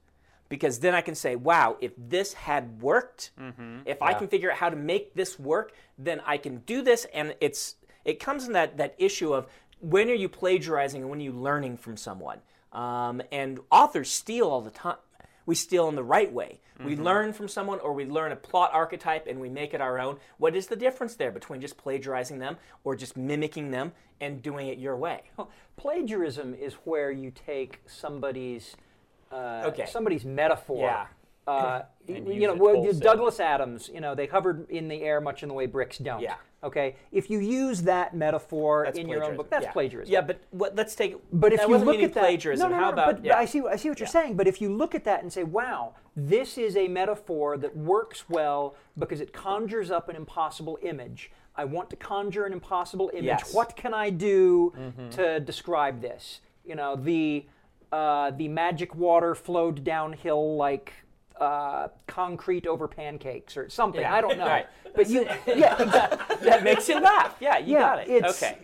because 0.47 0.79
then 0.79 0.93
I 0.93 1.01
can 1.01 1.15
say, 1.15 1.35
wow, 1.35 1.77
if 1.79 1.93
this 1.97 2.33
had 2.33 2.81
worked, 2.81 3.31
if 3.85 4.01
I 4.01 4.13
can 4.13 4.27
figure 4.27 4.51
out 4.51 4.57
how 4.57 4.69
to 4.69 4.75
make 4.75 5.13
this 5.15 5.39
work, 5.39 5.73
then 5.97 6.21
I 6.25 6.37
can 6.37 6.57
do 6.59 6.81
this. 6.81 7.05
And 7.13 7.35
it's 7.39 7.75
it 8.03 8.19
comes 8.19 8.47
in 8.47 8.53
that 8.53 8.77
that 8.77 8.95
issue 8.97 9.33
of 9.33 9.47
when 9.79 10.09
are 10.09 10.13
you 10.13 10.29
plagiarizing 10.29 11.01
and 11.01 11.09
when 11.09 11.19
are 11.19 11.23
you 11.23 11.31
learning 11.31 11.77
from 11.77 11.95
someone? 11.97 12.39
Um, 12.73 13.21
and 13.31 13.59
authors 13.69 14.09
steal 14.11 14.47
all 14.47 14.61
the 14.61 14.71
time. 14.71 14.97
We 15.51 15.55
steal 15.55 15.89
in 15.89 15.95
the 15.95 16.03
right 16.17 16.31
way. 16.31 16.61
We 16.81 16.95
learn 16.95 17.33
from 17.33 17.49
someone, 17.49 17.81
or 17.81 17.91
we 17.91 18.05
learn 18.05 18.31
a 18.31 18.37
plot 18.37 18.69
archetype 18.71 19.27
and 19.27 19.41
we 19.41 19.49
make 19.49 19.73
it 19.73 19.81
our 19.81 19.99
own. 19.99 20.15
What 20.37 20.55
is 20.55 20.67
the 20.67 20.77
difference 20.77 21.15
there 21.15 21.29
between 21.29 21.59
just 21.59 21.75
plagiarizing 21.75 22.39
them 22.39 22.55
or 22.85 22.95
just 22.95 23.17
mimicking 23.17 23.69
them 23.69 23.91
and 24.21 24.41
doing 24.41 24.69
it 24.69 24.77
your 24.77 24.95
way? 24.95 25.23
Plagiarism 25.75 26.53
is 26.53 26.75
where 26.85 27.11
you 27.11 27.31
take 27.31 27.81
somebody's 27.85 28.77
uh, 29.29 29.63
Okay. 29.65 29.87
somebody's 29.87 30.23
metaphor. 30.23 30.85
Yeah. 30.87 31.51
Uh, 31.51 31.81
you 32.07 32.47
know, 32.47 32.53
well. 32.53 32.93
Douglas 32.93 33.41
Adams. 33.41 33.89
You 33.93 33.99
know, 33.99 34.15
they 34.15 34.27
hovered 34.27 34.69
in 34.69 34.87
the 34.87 35.01
air 35.01 35.19
much 35.19 35.43
in 35.43 35.49
the 35.49 35.53
way 35.53 35.65
bricks 35.65 35.97
don't. 35.97 36.21
Yeah. 36.21 36.35
Okay. 36.63 36.95
If 37.11 37.29
you 37.29 37.39
use 37.39 37.81
that 37.83 38.15
metaphor 38.15 38.83
That's 38.85 38.99
in 38.99 39.09
your 39.09 39.23
own 39.23 39.35
book, 39.35 39.49
that's 39.49 39.63
yeah. 39.65 39.71
plagiarism. 39.71 40.13
Yeah, 40.13 40.21
but 40.21 40.41
what, 40.51 40.75
let's 40.75 40.93
take. 40.93 41.15
But 41.33 41.53
if 41.53 41.61
you 41.61 41.77
look 41.77 41.99
at 41.99 42.13
that, 42.13 42.19
plagiarism, 42.21 42.69
no, 42.69 42.75
no, 42.75 42.81
how 42.83 42.89
no, 42.91 42.93
about? 42.93 43.15
But, 43.17 43.25
yeah. 43.25 43.37
I 43.37 43.45
see, 43.45 43.61
I 43.67 43.75
see 43.77 43.89
what 43.89 43.99
you're 43.99 44.05
Yeah. 44.05 44.11
saying. 44.11 44.35
But 44.37 44.47
if 44.47 44.61
you 44.61 44.69
look 44.71 44.93
at 44.93 45.03
that 45.05 45.23
and 45.23 45.33
say, 45.33 45.43
"Wow, 45.43 45.95
this 46.15 46.57
is 46.59 46.77
a 46.77 46.87
metaphor 46.87 47.57
that 47.57 47.75
works 47.75 48.29
well 48.29 48.75
because 48.97 49.21
it 49.21 49.33
conjures 49.33 49.89
up 49.89 50.07
an 50.07 50.15
impossible 50.15 50.77
image. 50.83 51.31
I 51.55 51.65
want 51.65 51.89
to 51.89 51.95
conjure 51.95 52.45
an 52.45 52.53
impossible 52.53 53.09
image. 53.13 53.25
Yes. 53.25 53.53
What 53.53 53.75
can 53.75 53.93
I 53.93 54.09
do 54.11 54.73
Mm-hmm. 54.77 55.09
to 55.09 55.39
describe 55.39 56.01
this? 56.01 56.41
You 56.63 56.75
know, 56.75 56.95
the 56.95 57.47
uh, 57.91 58.31
the 58.31 58.47
magic 58.47 58.93
water 58.95 59.33
flowed 59.33 59.83
downhill 59.83 60.55
like." 60.57 60.93
Uh, 61.41 61.87
concrete 62.05 62.67
over 62.67 62.87
pancakes 62.87 63.57
or 63.57 63.67
something. 63.67 64.01
Yeah. 64.01 64.13
I 64.13 64.21
don't 64.21 64.37
know. 64.37 64.45
Right. 64.45 64.67
But 64.95 65.09
you, 65.09 65.21
yeah, 65.47 65.81
exactly. 65.81 66.35
that 66.47 66.63
makes 66.63 66.87
you 66.87 66.99
laugh. 66.99 67.35
Yeah, 67.39 67.57
you 67.57 67.73
yeah, 67.73 67.79
got 67.79 68.07
it. 68.07 68.25
Okay. 68.25 68.59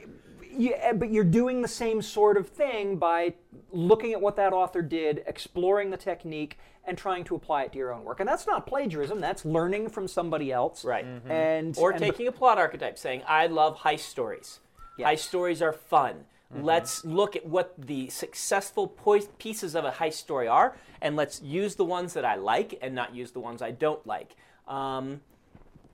Yeah, 0.56 0.94
but 0.94 1.10
you're 1.10 1.24
doing 1.24 1.64
the 1.64 1.68
same 1.68 2.04
sort 2.04 2.38
of 2.38 2.48
thing 2.48 2.98
by 2.98 3.34
looking 3.72 4.14
at 4.14 4.22
what 4.22 4.36
that 4.36 4.54
author 4.54 4.84
did, 4.84 5.24
exploring 5.26 5.90
the 5.90 5.98
technique, 5.98 6.60
and 6.86 6.96
trying 6.96 7.24
to 7.24 7.36
apply 7.36 7.64
it 7.64 7.72
to 7.72 7.80
your 7.80 7.92
own 7.92 8.04
work. 8.04 8.20
And 8.20 8.30
that's 8.30 8.46
not 8.46 8.68
plagiarism. 8.68 9.20
That's 9.20 9.44
learning 9.44 9.90
from 9.90 10.08
somebody 10.08 10.52
else. 10.52 10.86
Right. 10.86 11.06
And 11.28 11.76
Or 11.80 11.90
and- 11.90 12.00
taking 12.00 12.28
a 12.28 12.32
plot 12.32 12.60
archetype, 12.60 13.00
saying, 13.00 13.24
"I 13.28 13.48
love 13.48 13.80
heist 13.80 14.02
stories." 14.02 14.60
Yes. 15.00 15.22
stories 15.24 15.64
are 15.64 15.74
fun. 15.74 16.26
Let's 16.56 17.04
look 17.04 17.36
at 17.36 17.46
what 17.46 17.74
the 17.78 18.08
successful 18.10 18.88
poi- 18.88 19.28
pieces 19.38 19.76
of 19.76 19.84
a 19.86 19.92
heist 19.92 20.14
story 20.14 20.48
are, 20.48 20.78
and 21.02 21.16
let's 21.16 21.42
use 21.42 21.76
the 21.76 21.84
ones 21.86 22.14
that 22.14 22.24
I 22.24 22.36
like 22.36 22.78
and 22.82 22.96
not 22.96 23.14
use 23.14 23.32
the 23.32 23.40
ones 23.42 23.62
I 23.62 23.72
don't 23.72 24.06
like. 24.08 24.36
Um, 24.68 25.22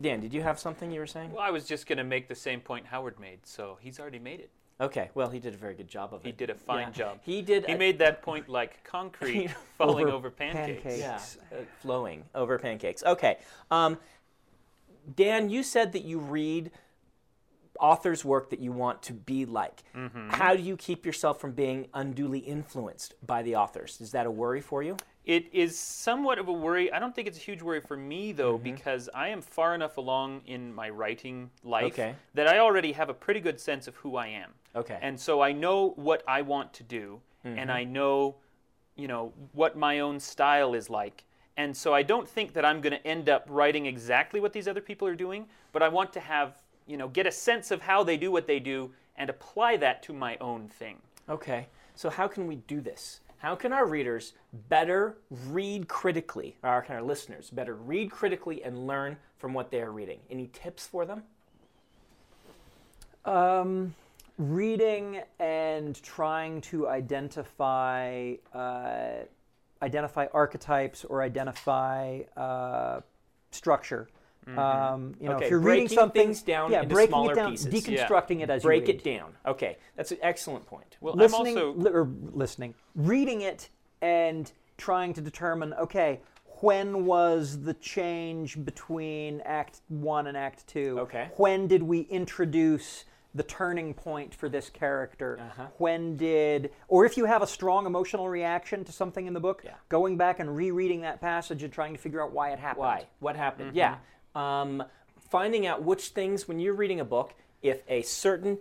Dan, 0.02 0.20
did 0.20 0.34
you 0.34 0.42
have 0.44 0.60
something 0.60 0.92
you 0.92 1.00
were 1.00 1.08
saying? 1.08 1.32
Well, 1.32 1.42
I 1.42 1.50
was 1.50 1.66
just 1.66 1.88
going 1.88 1.98
to 1.98 2.04
make 2.04 2.28
the 2.28 2.36
same 2.36 2.60
point 2.62 2.86
Howard 2.86 3.20
made, 3.20 3.40
so 3.48 3.78
he's 3.82 4.00
already 4.00 4.20
made 4.20 4.42
it. 4.42 4.50
Okay, 4.82 5.10
well, 5.16 5.30
he 5.30 5.40
did 5.40 5.54
a 5.54 5.58
very 5.58 5.76
good 5.76 5.88
job 5.88 6.14
of 6.14 6.22
it. 6.22 6.26
He 6.28 6.32
did 6.32 6.50
a 6.50 6.56
fine 6.56 6.88
Yeah. 6.88 6.92
job. 6.92 7.20
He 7.24 7.42
did. 7.42 7.66
He 7.66 7.74
a- 7.74 7.78
made 7.78 7.98
that 8.00 8.22
point 8.22 8.48
like 8.50 8.84
concrete 8.84 9.50
falling 9.78 10.06
Over 10.08 10.16
over 10.16 10.30
pancakes. 10.32 10.84
pancakes. 10.84 11.00
Yeah, 11.52 11.58
uh, 11.58 11.62
flowing 11.82 12.26
over 12.36 12.60
pancakes. 12.60 13.04
Okay. 13.04 13.38
Um, 13.72 13.98
Dan, 15.16 15.50
you 15.50 15.64
said 15.64 15.92
that 15.94 16.04
you 16.04 16.20
read 16.20 16.72
authors' 17.80 18.24
work 18.24 18.50
that 18.52 18.60
you 18.60 18.72
want 18.72 19.02
to 19.04 19.14
be 19.14 19.46
like. 19.46 19.84
Mm-hmm. 19.96 20.30
How 20.30 20.56
do 20.56 20.62
you 20.62 20.78
keep 20.78 21.06
yourself 21.06 21.40
from 21.42 21.52
being 21.54 21.88
unduly 21.94 22.40
influenced 22.40 23.16
by 23.26 23.42
the 23.42 23.56
authors? 23.56 24.00
Is 24.02 24.12
that 24.12 24.26
a 24.26 24.32
worry 24.32 24.62
for 24.62 24.84
you? 24.84 24.98
It 25.26 25.54
is 25.54 25.78
somewhat 25.80 26.38
of 26.38 26.50
a 26.50 26.52
worry. 26.54 26.92
I 26.92 27.00
don't 27.00 27.16
think 27.16 27.28
it's 27.30 27.38
a 27.38 27.42
huge 27.42 27.62
worry 27.62 27.80
for 27.82 27.96
me 27.98 28.32
though, 28.34 28.56
Mm-hmm. 28.56 28.64
because 28.76 29.10
I 29.14 29.30
am 29.30 29.42
far 29.42 29.74
enough 29.74 29.98
along 29.98 30.42
in 30.46 30.74
my 30.74 30.90
writing 30.90 31.50
life 31.64 31.94
Okay. 31.94 32.16
that 32.34 32.48
I 32.48 32.60
already 32.60 32.92
have 32.92 33.10
a 33.10 33.14
pretty 33.14 33.40
good 33.40 33.60
sense 33.60 33.88
of 33.88 33.96
who 33.96 34.18
I 34.18 34.28
am. 34.28 34.52
Okay. 34.76 34.98
And 35.02 35.20
so 35.20 35.42
I 35.42 35.52
know 35.54 35.92
what 35.96 36.24
I 36.28 36.42
want 36.42 36.74
to 36.74 36.84
do, 36.84 37.22
Mm-hmm. 37.46 37.60
and 37.60 37.70
I 37.72 37.84
know, 37.84 38.36
you 38.96 39.08
know, 39.10 39.34
what 39.52 39.76
my 39.78 40.00
own 40.00 40.20
style 40.20 40.74
is 40.74 40.90
like. 40.90 41.26
And 41.58 41.76
so 41.76 41.94
I 41.94 42.02
don't 42.02 42.28
think 42.28 42.54
that 42.54 42.64
I'm 42.66 42.80
going 42.82 42.94
to 42.94 43.06
end 43.08 43.28
up 43.30 43.46
writing 43.50 43.86
exactly 43.86 44.40
what 44.40 44.54
these 44.54 44.68
other 44.68 44.82
people 44.82 45.08
are 45.08 45.16
doing, 45.16 45.46
but 45.74 45.84
I 45.84 45.90
want 45.90 46.12
to 46.14 46.20
have, 46.22 46.63
you 46.88 46.98
know, 46.98 47.08
get 47.08 47.28
a 47.28 47.32
sense 47.32 47.72
of 47.72 47.82
how 47.82 48.04
they 48.04 48.18
do 48.18 48.32
what 48.32 48.48
they 48.48 48.60
do 48.60 48.92
and 49.16 49.30
apply 49.30 49.78
that 49.78 50.04
to 50.04 50.14
my 50.14 50.38
own 50.42 50.68
thing. 50.68 50.98
Okay. 51.30 51.68
So 51.96 52.10
how 52.10 52.28
can 52.28 52.48
we 52.48 52.56
do 52.56 52.82
this? 52.82 53.22
How 53.38 53.56
can 53.56 53.74
our 53.74 53.86
readers 53.86 54.34
better 54.70 55.18
read 55.30 55.88
critically, 55.88 56.58
our 56.64 56.82
kind 56.82 57.00
of 57.00 57.06
listeners 57.06 57.50
better 57.50 57.76
read 57.76 58.10
critically 58.10 58.64
and 58.64 58.88
learn 58.88 59.18
from 59.38 59.54
what 59.54 59.70
they 59.70 59.82
are 59.82 59.92
reading? 59.92 60.20
Any 60.30 60.50
tips 60.54 60.88
for 60.88 61.06
them? 61.06 61.24
Um, 63.26 63.94
reading 64.38 65.22
and 65.40 66.02
trying 66.02 66.62
to 66.62 66.88
identify 66.88 68.36
uh, 68.54 69.24
identify 69.82 70.28
archetypes 70.34 71.04
or 71.04 71.22
identify 71.22 72.22
uh, 72.38 73.02
structure. 73.52 74.08
Um, 74.48 75.16
you 75.20 75.30
know, 75.30 75.36
Okay, 75.36 75.46
if 75.46 75.52
you're 75.52 75.60
reading 75.60 75.84
breaking 75.86 75.96
something, 75.98 76.22
things 76.28 76.42
down 76.42 76.72
yeah, 76.72 76.82
into 76.82 76.94
breaking 76.94 77.12
smaller 77.12 77.32
it 77.32 77.36
down, 77.36 77.52
pieces. 77.52 77.74
deconstructing 77.74 78.42
it 78.42 78.50
as 78.50 78.64
Break 78.64 78.88
you 78.88 78.94
it 78.96 79.06
read. 79.06 79.18
down. 79.18 79.34
Okay, 79.46 79.78
that's 79.96 80.12
an 80.12 80.18
excellent 80.22 80.66
point. 80.66 80.98
Well, 81.02 81.16
listening, 81.16 81.58
I'm 81.58 81.64
also 81.68 81.80
li- 81.80 81.92
or 81.92 82.10
listening, 82.34 82.74
reading 82.96 83.42
it, 83.42 83.70
and 84.02 84.52
trying 84.78 85.14
to 85.14 85.22
determine, 85.22 85.74
okay, 85.76 86.22
when 86.62 87.06
was 87.06 87.62
the 87.62 87.74
change 87.76 88.64
between 88.64 89.42
Act 89.42 89.82
One 89.90 90.28
and 90.28 90.38
Act 90.38 90.66
Two? 90.68 90.98
Okay. 91.02 91.30
When 91.38 91.68
did 91.68 91.84
we 91.84 92.02
introduce 92.02 93.06
the 93.36 93.44
turning 93.44 93.94
point 93.94 94.34
for 94.36 94.48
this 94.48 94.70
character? 94.70 95.40
Uh-huh. 95.42 95.66
When 95.78 96.16
did, 96.18 96.72
or 96.88 97.06
if 97.06 97.18
you 97.18 97.26
have 97.26 97.42
a 97.42 97.48
strong 97.48 97.86
emotional 97.88 98.30
reaction 98.30 98.84
to 98.86 98.92
something 98.92 99.26
in 99.26 99.34
the 99.34 99.40
book, 99.40 99.62
Yeah. 99.66 99.72
going 99.90 100.18
back 100.18 100.40
and 100.40 100.56
rereading 100.56 101.02
that 101.02 101.20
passage 101.20 101.64
and 101.64 101.74
trying 101.74 101.94
to 101.94 102.00
figure 102.00 102.22
out 102.22 102.32
why 102.32 102.52
it 102.52 102.60
happened. 102.60 102.80
Why? 102.82 103.08
What 103.20 103.36
happened? 103.36 103.70
Mm-hmm. 103.70 103.78
Yeah. 103.78 103.96
Um, 104.36 104.84
finding 105.30 105.66
out 105.66 105.84
which 105.84 106.10
things, 106.10 106.48
when 106.48 106.60
you're 106.60 106.74
reading 106.74 107.00
a 107.00 107.06
book, 107.06 107.34
if 107.62 107.82
a 107.88 108.02
certain 108.02 108.60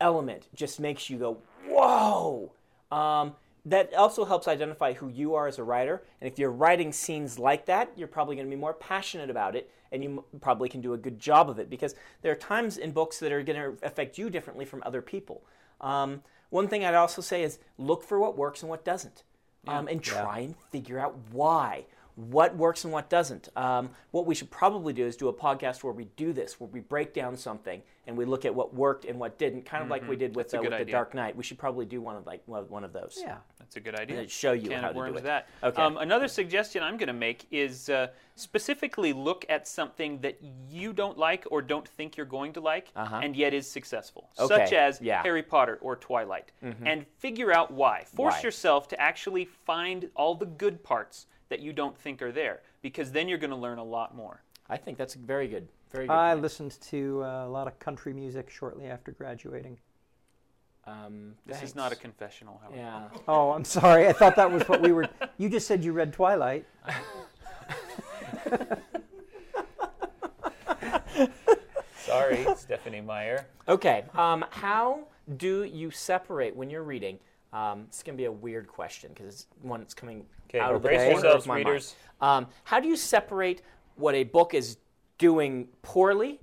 element 0.00 0.48
just 0.54 0.80
makes 0.80 1.08
you 1.08 1.18
go, 1.18 1.38
whoa, 1.66 2.52
um, 2.90 3.34
that 3.64 3.94
also 3.94 4.24
helps 4.24 4.48
identify 4.48 4.92
who 4.92 5.08
you 5.08 5.34
are 5.34 5.46
as 5.46 5.58
a 5.58 5.62
writer. 5.62 6.02
And 6.20 6.30
if 6.30 6.38
you're 6.38 6.50
writing 6.50 6.92
scenes 6.92 7.38
like 7.38 7.66
that, 7.66 7.92
you're 7.96 8.08
probably 8.08 8.34
going 8.34 8.46
to 8.46 8.50
be 8.50 8.60
more 8.60 8.74
passionate 8.74 9.30
about 9.30 9.54
it 9.54 9.70
and 9.92 10.02
you 10.02 10.24
m- 10.32 10.40
probably 10.40 10.68
can 10.68 10.80
do 10.80 10.94
a 10.94 10.98
good 10.98 11.20
job 11.20 11.48
of 11.48 11.58
it 11.58 11.70
because 11.70 11.94
there 12.22 12.32
are 12.32 12.36
times 12.36 12.78
in 12.78 12.90
books 12.90 13.18
that 13.20 13.30
are 13.30 13.42
going 13.42 13.60
to 13.60 13.86
affect 13.86 14.18
you 14.18 14.30
differently 14.30 14.64
from 14.64 14.82
other 14.84 15.02
people. 15.02 15.42
Um, 15.80 16.22
one 16.50 16.66
thing 16.66 16.84
I'd 16.84 16.94
also 16.94 17.22
say 17.22 17.42
is 17.42 17.58
look 17.78 18.02
for 18.02 18.18
what 18.18 18.36
works 18.36 18.62
and 18.62 18.70
what 18.70 18.84
doesn't 18.84 19.22
um, 19.66 19.86
and 19.86 20.02
try 20.02 20.40
and 20.40 20.56
figure 20.70 20.98
out 20.98 21.16
why. 21.30 21.84
What 22.14 22.56
works 22.56 22.84
and 22.84 22.92
what 22.92 23.08
doesn't. 23.08 23.48
Um, 23.56 23.90
what 24.10 24.26
we 24.26 24.34
should 24.34 24.50
probably 24.50 24.92
do 24.92 25.06
is 25.06 25.16
do 25.16 25.28
a 25.28 25.32
podcast 25.32 25.82
where 25.82 25.92
we 25.92 26.04
do 26.16 26.32
this, 26.32 26.60
where 26.60 26.68
we 26.68 26.80
break 26.80 27.14
down 27.14 27.36
something 27.36 27.82
and 28.06 28.16
we 28.16 28.24
look 28.24 28.44
at 28.44 28.54
what 28.54 28.74
worked 28.74 29.04
and 29.04 29.18
what 29.18 29.38
didn't, 29.38 29.64
kind 29.64 29.82
of 29.82 29.88
like 29.88 30.06
we 30.08 30.16
did 30.16 30.34
with, 30.34 30.52
uh, 30.54 30.60
with 30.60 30.76
the. 30.78 30.84
Dark 30.84 31.14
Knight. 31.14 31.36
We 31.36 31.42
should 31.42 31.58
probably 31.58 31.86
do 31.86 32.00
one 32.00 32.16
of 32.16 32.26
like 32.26 32.42
one 32.46 32.84
of, 32.84 32.92
those. 32.92 33.18
Yeah. 33.18 33.36
That's 33.58 33.76
a 33.76 33.80
good 33.80 33.94
idea. 33.94 34.20
And 34.20 34.30
show 34.30 34.52
you 34.52 34.68
Can 34.68 34.80
how 34.80 34.88
of 34.88 34.94
to 34.94 34.94
do 34.94 34.98
worms 34.98 35.20
it. 35.20 35.24
that. 35.24 35.48
Okay. 35.62 35.80
Um, 35.80 35.96
another 35.96 36.28
suggestion 36.28 36.82
I'm 36.82 36.98
going 36.98 37.06
to 37.06 37.12
make 37.14 37.46
is 37.50 37.88
uh, 37.88 38.08
specifically 38.34 39.12
look 39.12 39.46
at 39.48 39.66
something 39.66 40.20
that 40.20 40.38
you 40.68 40.92
don't 40.92 41.16
like 41.16 41.46
or 41.50 41.62
don't 41.62 41.86
think 41.88 42.16
you're 42.16 42.26
going 42.26 42.52
to 42.54 42.60
like, 42.60 42.88
and 42.94 43.34
yet 43.36 43.54
is 43.54 43.70
successful, 43.70 44.28
Okay, 44.38 44.54
such 44.54 44.72
as 44.72 45.00
yeah. 45.00 45.16
Mm-hmm. 45.16 45.24
Harry 45.24 45.42
Potter 45.42 45.78
or 45.80 45.96
Twilight, 45.96 46.52
and 46.84 47.06
figure 47.18 47.52
out 47.52 47.70
why. 47.70 48.04
Force 48.04 48.34
Why? 48.34 48.42
yourself 48.42 48.88
to 48.88 49.00
actually 49.00 49.44
find 49.44 50.10
all 50.14 50.34
the 50.34 50.46
good 50.46 50.82
parts 50.82 51.26
that 51.52 51.60
you 51.60 51.70
don't 51.74 51.94
think 51.98 52.22
are 52.22 52.32
there, 52.32 52.62
because 52.80 53.12
then 53.12 53.28
you're 53.28 53.36
going 53.36 53.50
to 53.50 53.56
learn 53.56 53.76
a 53.76 53.84
lot 53.84 54.16
more. 54.16 54.42
I 54.70 54.78
think 54.78 54.96
that's 54.96 55.12
very 55.12 55.46
good. 55.48 55.68
Very 55.90 56.06
good. 56.06 56.12
I 56.14 56.30
point. 56.32 56.40
listened 56.40 56.78
to 56.88 57.22
uh, 57.22 57.44
a 57.46 57.50
lot 57.50 57.66
of 57.66 57.78
country 57.78 58.14
music 58.14 58.48
shortly 58.48 58.86
after 58.86 59.12
graduating. 59.12 59.76
um, 60.86 61.34
This 61.44 61.62
is 61.62 61.74
not 61.76 61.92
a 61.92 61.96
confessional, 61.96 62.58
however. 62.62 62.78
Yeah. 62.78 63.08
Oh, 63.28 63.50
I'm 63.50 63.66
sorry. 63.66 64.08
I 64.08 64.14
thought 64.14 64.34
that 64.36 64.50
was 64.50 64.62
what 64.66 64.80
we 64.80 64.92
were. 64.92 65.06
You 65.36 65.50
just 65.50 65.66
said 65.66 65.84
you 65.84 65.92
read 65.92 66.14
Twilight. 66.14 66.64
Sorry, 71.98 72.46
Stephenie 72.56 73.00
Meyer. 73.00 73.46
Okay. 73.68 74.04
Um, 74.14 74.44
how 74.50 75.00
do 75.36 75.64
you 75.64 75.90
separate 75.90 76.56
when 76.56 76.68
you're 76.70 76.82
reading? 76.82 77.18
Um, 77.52 77.84
it's 77.88 78.02
going 78.02 78.16
to 78.16 78.20
be 78.20 78.24
a 78.24 78.32
weird 78.32 78.66
question 78.66 79.10
because 79.14 79.26
it's 79.26 79.46
one 79.60 79.80
that's 79.80 79.94
coming 79.94 80.24
Okay, 80.52 80.60
out 80.60 80.68
well, 80.68 80.76
of 80.76 80.82
the 80.82 80.88
brace 80.88 81.10
yourselves, 81.10 81.46
my 81.46 81.56
readers. 81.56 81.94
mind. 82.20 82.44
Um, 82.44 82.50
how 82.64 82.78
do 82.78 82.88
you 82.88 82.96
separate 82.96 83.62
what 83.96 84.14
a 84.14 84.24
book 84.24 84.52
is 84.52 84.76
doing 85.18 85.68
poorly 85.80 86.40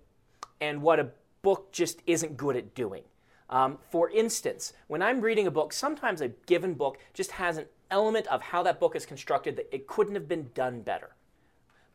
and 0.59 0.81
what 0.81 0.99
a 0.99 1.09
book 1.41 1.71
just 1.71 2.01
isn't 2.07 2.35
good 2.35 2.55
at 2.55 2.73
doing? 2.73 3.03
Um, 3.49 3.77
for 3.89 4.09
instance, 4.09 4.73
when 4.87 5.01
I'm 5.01 5.21
reading 5.21 5.47
a 5.47 5.51
book, 5.51 5.73
sometimes 5.73 6.21
a 6.21 6.29
given 6.47 6.73
book 6.73 6.97
just 7.13 7.31
has 7.31 7.57
an 7.57 7.65
element 7.91 8.27
of 8.27 8.41
how 8.41 8.63
that 8.63 8.79
book 8.79 8.95
is 8.95 9.05
constructed 9.05 9.55
that 9.57 9.67
it 9.73 9.87
couldn't 9.87 10.15
have 10.15 10.27
been 10.27 10.49
done 10.53 10.81
better. 10.81 11.15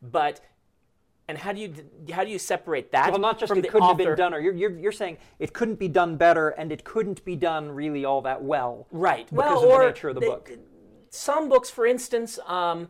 But 0.03 0.41
and 1.27 1.39
how 1.39 1.53
do 1.53 1.61
you 1.61 1.73
how 2.13 2.25
do 2.25 2.31
you 2.31 2.39
separate 2.39 2.93
that 2.93 3.11
Well, 3.11 3.21
not 3.21 3.39
just 3.39 3.49
from 3.49 3.59
it 3.59 3.63
the 3.63 3.69
couldn't 3.69 3.89
have 3.89 3.97
been 3.97 4.17
done, 4.17 4.35
or 4.35 4.41
you're, 4.41 4.53
you're, 4.53 4.77
you're 4.79 4.93
saying 4.93 5.19
it 5.39 5.53
couldn't 5.53 5.79
be 5.79 5.89
done 5.89 6.17
better, 6.17 6.51
and 6.51 6.71
it 6.71 6.85
couldn't 6.85 7.25
be 7.25 7.35
done 7.35 7.71
really 7.71 8.05
all 8.05 8.21
that 8.23 8.43
well. 8.43 8.87
Right. 8.91 9.27
Because 9.31 9.33
well, 9.33 9.57
of 9.57 9.63
the 9.63 9.69
or 9.69 9.87
nature 9.87 10.09
of 10.11 10.15
the 10.17 10.21
book. 10.21 10.51
Some 11.15 11.49
books, 11.49 11.71
for 11.71 11.87
instance, 11.87 12.41
um, 12.45 12.89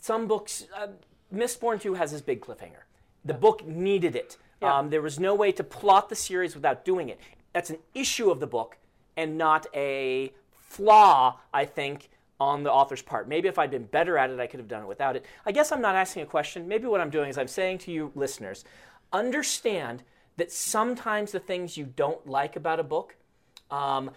some 0.00 0.26
books, 0.26 0.66
uh, 0.76 0.88
Mistborn 1.32 1.80
2 1.80 1.94
has 1.94 2.10
this 2.10 2.20
big 2.20 2.40
cliffhanger. 2.40 2.82
The 3.24 3.34
book 3.34 3.64
needed 3.64 4.16
it. 4.16 4.36
Yeah. 4.60 4.78
Um, 4.78 4.90
there 4.90 5.00
was 5.00 5.20
no 5.20 5.36
way 5.36 5.52
to 5.52 5.62
plot 5.62 6.08
the 6.08 6.16
series 6.16 6.56
without 6.56 6.84
doing 6.84 7.08
it. 7.08 7.20
That's 7.52 7.70
an 7.70 7.78
issue 7.94 8.32
of 8.32 8.40
the 8.40 8.48
book 8.48 8.78
and 9.16 9.38
not 9.38 9.68
a 9.74 10.32
flaw, 10.58 11.38
I 11.54 11.64
think, 11.64 12.08
on 12.40 12.64
the 12.64 12.72
author's 12.72 13.00
part. 13.00 13.28
Maybe 13.28 13.46
if 13.46 13.60
I'd 13.60 13.70
been 13.70 13.84
better 13.84 14.18
at 14.18 14.30
it, 14.30 14.40
I 14.40 14.48
could 14.48 14.58
have 14.58 14.68
done 14.68 14.82
it 14.82 14.88
without 14.88 15.14
it. 15.14 15.24
I 15.46 15.52
guess 15.52 15.70
I'm 15.70 15.80
not 15.80 15.94
asking 15.94 16.24
a 16.24 16.26
question. 16.26 16.66
Maybe 16.66 16.88
what 16.88 17.00
I'm 17.00 17.10
doing 17.10 17.30
is 17.30 17.38
I'm 17.38 17.46
saying 17.46 17.78
to 17.78 17.92
you 17.92 18.10
listeners, 18.16 18.64
understand 19.12 20.02
that 20.36 20.50
sometimes 20.50 21.30
the 21.30 21.38
things 21.38 21.76
you 21.76 21.84
don't 21.84 22.26
like 22.26 22.56
about 22.56 22.80
a 22.80 22.82
book 22.82 23.14
um, 23.70 24.10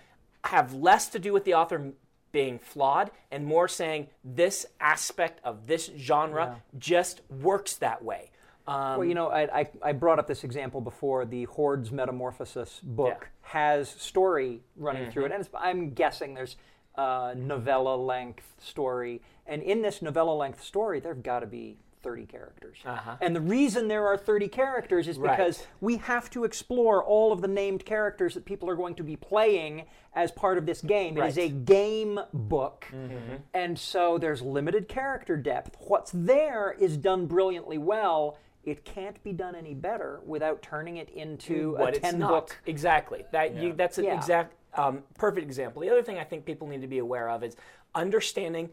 have 0.45 0.73
less 0.73 1.09
to 1.09 1.19
do 1.19 1.31
with 1.31 1.43
the 1.43 1.53
author 1.53 1.93
being 2.35 2.59
flawed 2.59 3.11
and 3.31 3.45
more 3.45 3.67
saying 3.69 4.07
this 4.25 4.65
aspect 4.81 5.39
of 5.45 5.67
this 5.67 5.89
genre 5.97 6.61
just 6.77 7.21
works 7.29 7.77
that 7.77 8.03
way. 8.03 8.29
Um, 8.67 8.97
Well, 8.97 9.05
you 9.05 9.15
know, 9.15 9.29
I, 9.29 9.59
I, 9.61 9.69
I 9.81 9.91
brought 9.93 10.19
up 10.19 10.27
this 10.27 10.43
example 10.43 10.81
before. 10.81 11.23
The 11.25 11.45
Hordes 11.45 11.91
Metamorphosis 11.93 12.81
book 12.83 13.07
Yeah. 13.07 13.15
Mm-hmm. 13.15 13.57
has 13.59 13.89
story 13.89 14.63
running 14.75 15.09
through 15.11 15.25
it, 15.25 15.31
and 15.31 15.39
it's, 15.39 15.49
I'm 15.55 15.91
guessing 15.91 16.33
there's 16.33 16.57
a 16.95 17.33
novella 17.37 17.95
length 17.95 18.43
story, 18.59 19.21
and 19.45 19.61
in 19.63 19.81
this 19.81 20.01
novella 20.01 20.33
length 20.33 20.61
story, 20.61 20.99
there've 20.99 21.23
got 21.23 21.39
to 21.39 21.47
be 21.47 21.77
30 22.05 22.25
characters. 22.27 22.77
Uh-huh. 22.85 23.17
And 23.19 23.35
the 23.35 23.41
reason 23.41 23.87
there 23.87 24.05
are 24.05 24.15
30 24.15 24.47
characters 24.47 25.07
is 25.07 25.17
Right. 25.17 25.35
because 25.35 25.65
we 25.81 25.97
have 25.97 26.29
to 26.29 26.43
explore 26.43 27.03
all 27.03 27.31
of 27.33 27.41
the 27.41 27.47
named 27.47 27.83
characters 27.83 28.35
that 28.35 28.45
people 28.45 28.69
are 28.69 28.75
going 28.75 28.93
to 28.95 29.03
be 29.03 29.15
playing 29.15 29.85
as 30.13 30.31
part 30.31 30.59
of 30.59 30.67
this 30.67 30.81
game. 30.81 31.17
It 31.17 31.25
is 31.25 31.35
Right. 31.37 31.49
a 31.49 31.53
game 31.53 32.19
book, 32.31 32.85
Mm-hmm. 32.93 33.35
and 33.55 33.77
so 33.79 34.19
there's 34.19 34.43
limited 34.43 34.87
character 34.87 35.35
depth. 35.35 35.75
What's 35.79 36.11
there 36.13 36.75
is 36.79 36.95
done 36.95 37.25
brilliantly 37.25 37.77
well. 37.79 38.37
it 38.63 38.83
can't 38.83 39.23
be 39.23 39.31
done 39.31 39.53
any 39.53 39.75
better 39.75 40.21
without 40.25 40.59
turning 40.63 40.97
it 40.97 41.07
into 41.09 41.75
what 41.77 41.95
a 41.97 41.99
10 41.99 42.17
book. 42.19 42.57
Exactly. 42.65 43.23
That 43.31 43.53
you, 43.53 43.73
that's 43.73 43.99
an 43.99 44.05
Yeah. 44.05 44.15
exact 44.17 44.55
um, 44.73 45.03
perfect 45.19 45.45
example. 45.45 45.83
The 45.83 45.91
other 45.91 46.01
thing 46.01 46.17
I 46.17 46.23
think 46.23 46.45
people 46.45 46.65
need 46.67 46.81
to 46.81 46.87
be 46.87 46.97
aware 46.97 47.29
of 47.29 47.43
is 47.43 47.55
understanding 47.93 48.71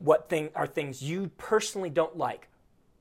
what 0.00 0.28
thing 0.28 0.50
are 0.56 0.66
things 0.66 1.02
you 1.02 1.30
personally 1.38 1.88
don't 1.88 2.16
like 2.16 2.48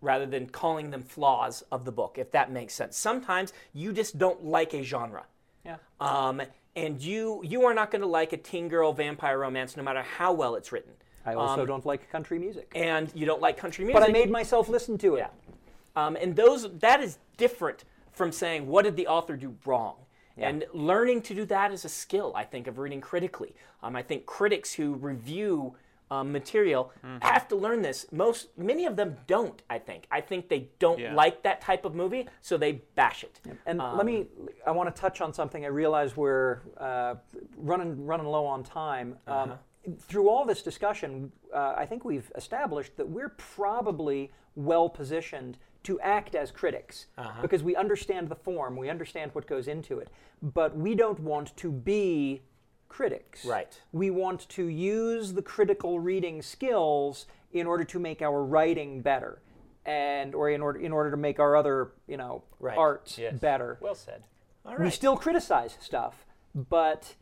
rather 0.01 0.25
than 0.25 0.48
calling 0.48 0.92
them 0.92 1.01
flaws 1.01 1.63
of 1.72 1.86
the 1.86 1.92
book 1.92 2.18
if 2.18 2.32
that 2.32 2.51
makes 2.51 2.74
sense. 2.74 2.98
Sometimes 2.98 3.54
you 3.74 3.92
just 3.94 4.18
don't 4.18 4.46
like 4.46 4.74
a 4.74 4.84
genre. 4.84 5.25
Yeah. 5.66 5.77
Um, 6.00 6.42
and 6.75 7.01
you 7.01 7.42
you 7.44 7.66
are 7.66 7.74
not 7.74 7.92
going 7.92 8.01
to 8.01 8.08
like 8.08 8.34
a 8.34 8.38
teen 8.38 8.68
girl 8.68 8.94
vampire 8.94 9.39
romance 9.39 9.75
no 9.75 9.84
matter 9.84 10.01
how 10.01 10.34
well 10.34 10.56
it's 10.56 10.72
written. 10.72 10.94
I 11.25 11.34
also 11.34 11.66
don't 11.66 11.86
like 11.86 12.10
country 12.10 12.39
music. 12.39 12.72
And 12.74 13.12
you 13.13 13.25
don't 13.25 13.42
like 13.42 13.58
country 13.58 13.84
music. 13.84 14.00
But 14.00 14.10
I 14.10 14.13
made 14.13 14.30
myself 14.30 14.70
listen 14.70 14.98
to 15.00 15.16
it. 15.16 15.20
Yeah. 15.20 16.06
Um, 16.06 16.16
and 16.16 16.36
those 16.36 16.72
that 16.80 17.01
is 17.01 17.18
different 17.36 17.84
from 18.13 18.32
saying 18.32 18.68
what 18.68 18.86
did 18.86 18.96
the 18.96 19.08
author 19.08 19.36
do 19.36 19.56
wrong. 19.66 19.96
And 20.39 20.66
learning 20.72 21.24
to 21.24 21.34
do 21.34 21.46
that 21.46 21.72
is 21.72 21.84
a 21.84 21.89
skill, 21.89 22.32
I 22.36 22.44
think, 22.44 22.68
of 22.68 22.77
reading 22.77 23.01
critically. 23.01 23.56
Um, 23.82 23.96
I 23.96 24.04
think 24.04 24.27
critics 24.27 24.72
who 24.72 24.94
review 24.94 25.75
um, 26.09 26.31
material 26.31 26.91
have 27.21 27.47
to 27.49 27.55
learn 27.55 27.81
this. 27.81 28.05
Most, 28.11 28.49
many 28.57 28.85
of 28.85 28.95
them 28.95 29.17
don't. 29.27 29.61
I 29.69 29.79
think. 29.79 30.07
I 30.11 30.21
think 30.21 30.49
they 30.49 30.69
don't 30.79 30.99
Yeah. 30.99 31.13
like 31.13 31.43
that 31.43 31.61
type 31.61 31.85
of 31.85 31.95
movie, 31.95 32.27
so 32.41 32.57
they 32.57 32.73
bash 32.95 33.23
it. 33.23 33.39
And 33.65 33.81
Um, 33.81 33.97
let 33.97 34.05
me, 34.05 34.27
I 34.65 34.71
want 34.71 34.93
to 34.93 34.99
touch 35.01 35.21
on 35.21 35.33
something. 35.33 35.65
I 35.65 35.69
realize 35.69 36.15
we're 36.15 36.59
uh, 36.77 37.15
running, 37.57 38.05
running 38.05 38.27
low 38.27 38.45
on 38.45 38.63
time. 38.63 39.17
Um, 39.27 39.53
through 39.99 40.29
all 40.29 40.45
this 40.45 40.61
discussion, 40.63 41.31
uh, 41.53 41.73
I 41.77 41.85
think 41.85 42.03
we've 42.03 42.29
established 42.35 42.97
that 42.97 43.07
we're 43.07 43.29
probably 43.37 44.31
well 44.55 44.89
positioned 44.89 45.57
to 45.83 45.99
act 46.01 46.35
as 46.35 46.51
critics 46.51 47.05
because 47.41 47.63
we 47.63 47.73
understand 47.75 48.27
the 48.27 48.35
form, 48.35 48.75
we 48.75 48.89
understand 48.89 49.33
what 49.33 49.47
goes 49.47 49.67
into 49.69 49.99
it, 49.99 50.09
but 50.41 50.75
we 50.75 50.95
don't 50.95 51.19
want 51.21 51.55
to 51.57 51.71
be 51.71 52.41
critics. 52.89 53.46
Right. 53.46 53.79
We 53.91 54.10
want 54.12 54.48
to 54.50 54.65
use 54.67 55.34
the 55.34 55.41
critical 55.41 56.00
reading 56.00 56.41
skills 56.41 57.25
in 57.51 57.67
order 57.67 57.84
to 57.86 58.00
make 58.00 58.22
our 58.22 58.44
writing 58.44 59.01
better. 59.01 59.41
And 59.86 60.36
or 60.36 60.50
in 60.50 60.62
order 60.62 60.79
in 60.79 60.91
order 60.91 61.12
to 61.12 61.17
make 61.17 61.39
our 61.39 61.56
other, 61.56 61.91
you 62.08 62.17
know, 62.17 62.44
Right. 62.60 62.77
arts 62.77 63.17
Yes. 63.17 63.39
better. 63.39 63.77
Well 63.79 63.96
said. 63.96 64.24
All 64.65 64.75
We 64.77 64.89
still 64.89 65.15
criticize 65.15 65.77
stuff, 65.79 66.25
but 66.53 67.15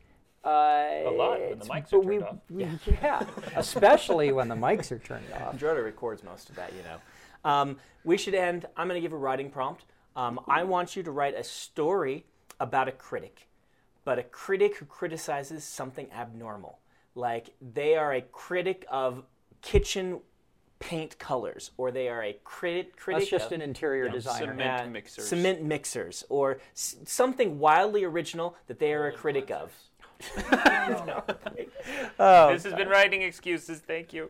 uh, 0.44 0.50
A 0.50 1.10
lot 1.16 1.40
when 1.40 1.60
the 1.60 1.66
mics 1.66 1.94
are 1.94 2.00
we- 2.00 2.16
turned 2.18 2.24
off. 2.24 2.38
we- 2.50 2.64
yeah, 3.04 3.24
especially 3.56 4.32
when 4.32 4.48
the 4.48 4.56
mics 4.56 4.92
are 4.92 4.98
turned 5.00 5.26
off. 5.34 5.56
Androta 5.56 5.84
records 5.84 6.24
most 6.24 6.50
of 6.50 6.56
that, 6.56 6.74
you 6.74 6.82
know. 6.84 6.98
Um, 7.50 7.78
we 8.04 8.18
should 8.18 8.34
end. 8.34 8.66
I'm 8.76 8.88
going 8.88 8.98
to 8.98 9.02
give 9.02 9.14
a 9.14 9.18
writing 9.18 9.52
prompt. 9.52 9.86
Um, 10.16 10.40
I 10.48 10.64
want 10.64 10.96
you 10.96 11.04
to 11.04 11.12
write 11.12 11.36
a 11.36 11.44
story 11.44 12.26
about 12.60 12.88
a 12.88 12.92
critic, 12.92 13.48
but 14.06 14.18
a 14.20 14.24
critic 14.24 14.78
who 14.78 14.86
criticizes 14.86 15.64
something 15.66 16.08
abnormal. 16.14 16.80
Like 17.16 17.50
they 17.62 17.96
are 17.96 18.14
a 18.14 18.22
critic 18.22 18.86
of 18.90 19.24
kitchen 19.62 20.22
paint 20.80 21.18
colors, 21.18 21.72
or 21.78 21.92
they 21.92 22.08
are 22.08 22.24
a 22.24 22.38
critic. 22.44 22.96
critic 22.96 23.22
That's 23.22 23.32
just 23.32 23.46
of, 23.48 23.54
an 23.54 23.62
interior 23.62 24.08
designer. 24.10 24.54
cement- 24.54 24.82
uh, 24.82 24.88
mixers. 24.88 25.28
Cement 25.28 25.64
mixers, 25.64 26.24
or 26.30 26.60
s- 26.74 26.98
something 27.06 27.60
wildly 27.60 28.04
original 28.04 28.56
that 28.68 28.80
they 28.80 28.94
are 28.94 29.08
a 29.08 29.12
critic 29.14 29.50
of. 29.52 29.72
this 32.52 32.64
has 32.64 32.74
been 32.74 32.88
writing 32.88 33.22
excuses. 33.22 33.80
Thank 33.80 34.14
you. 34.14 34.30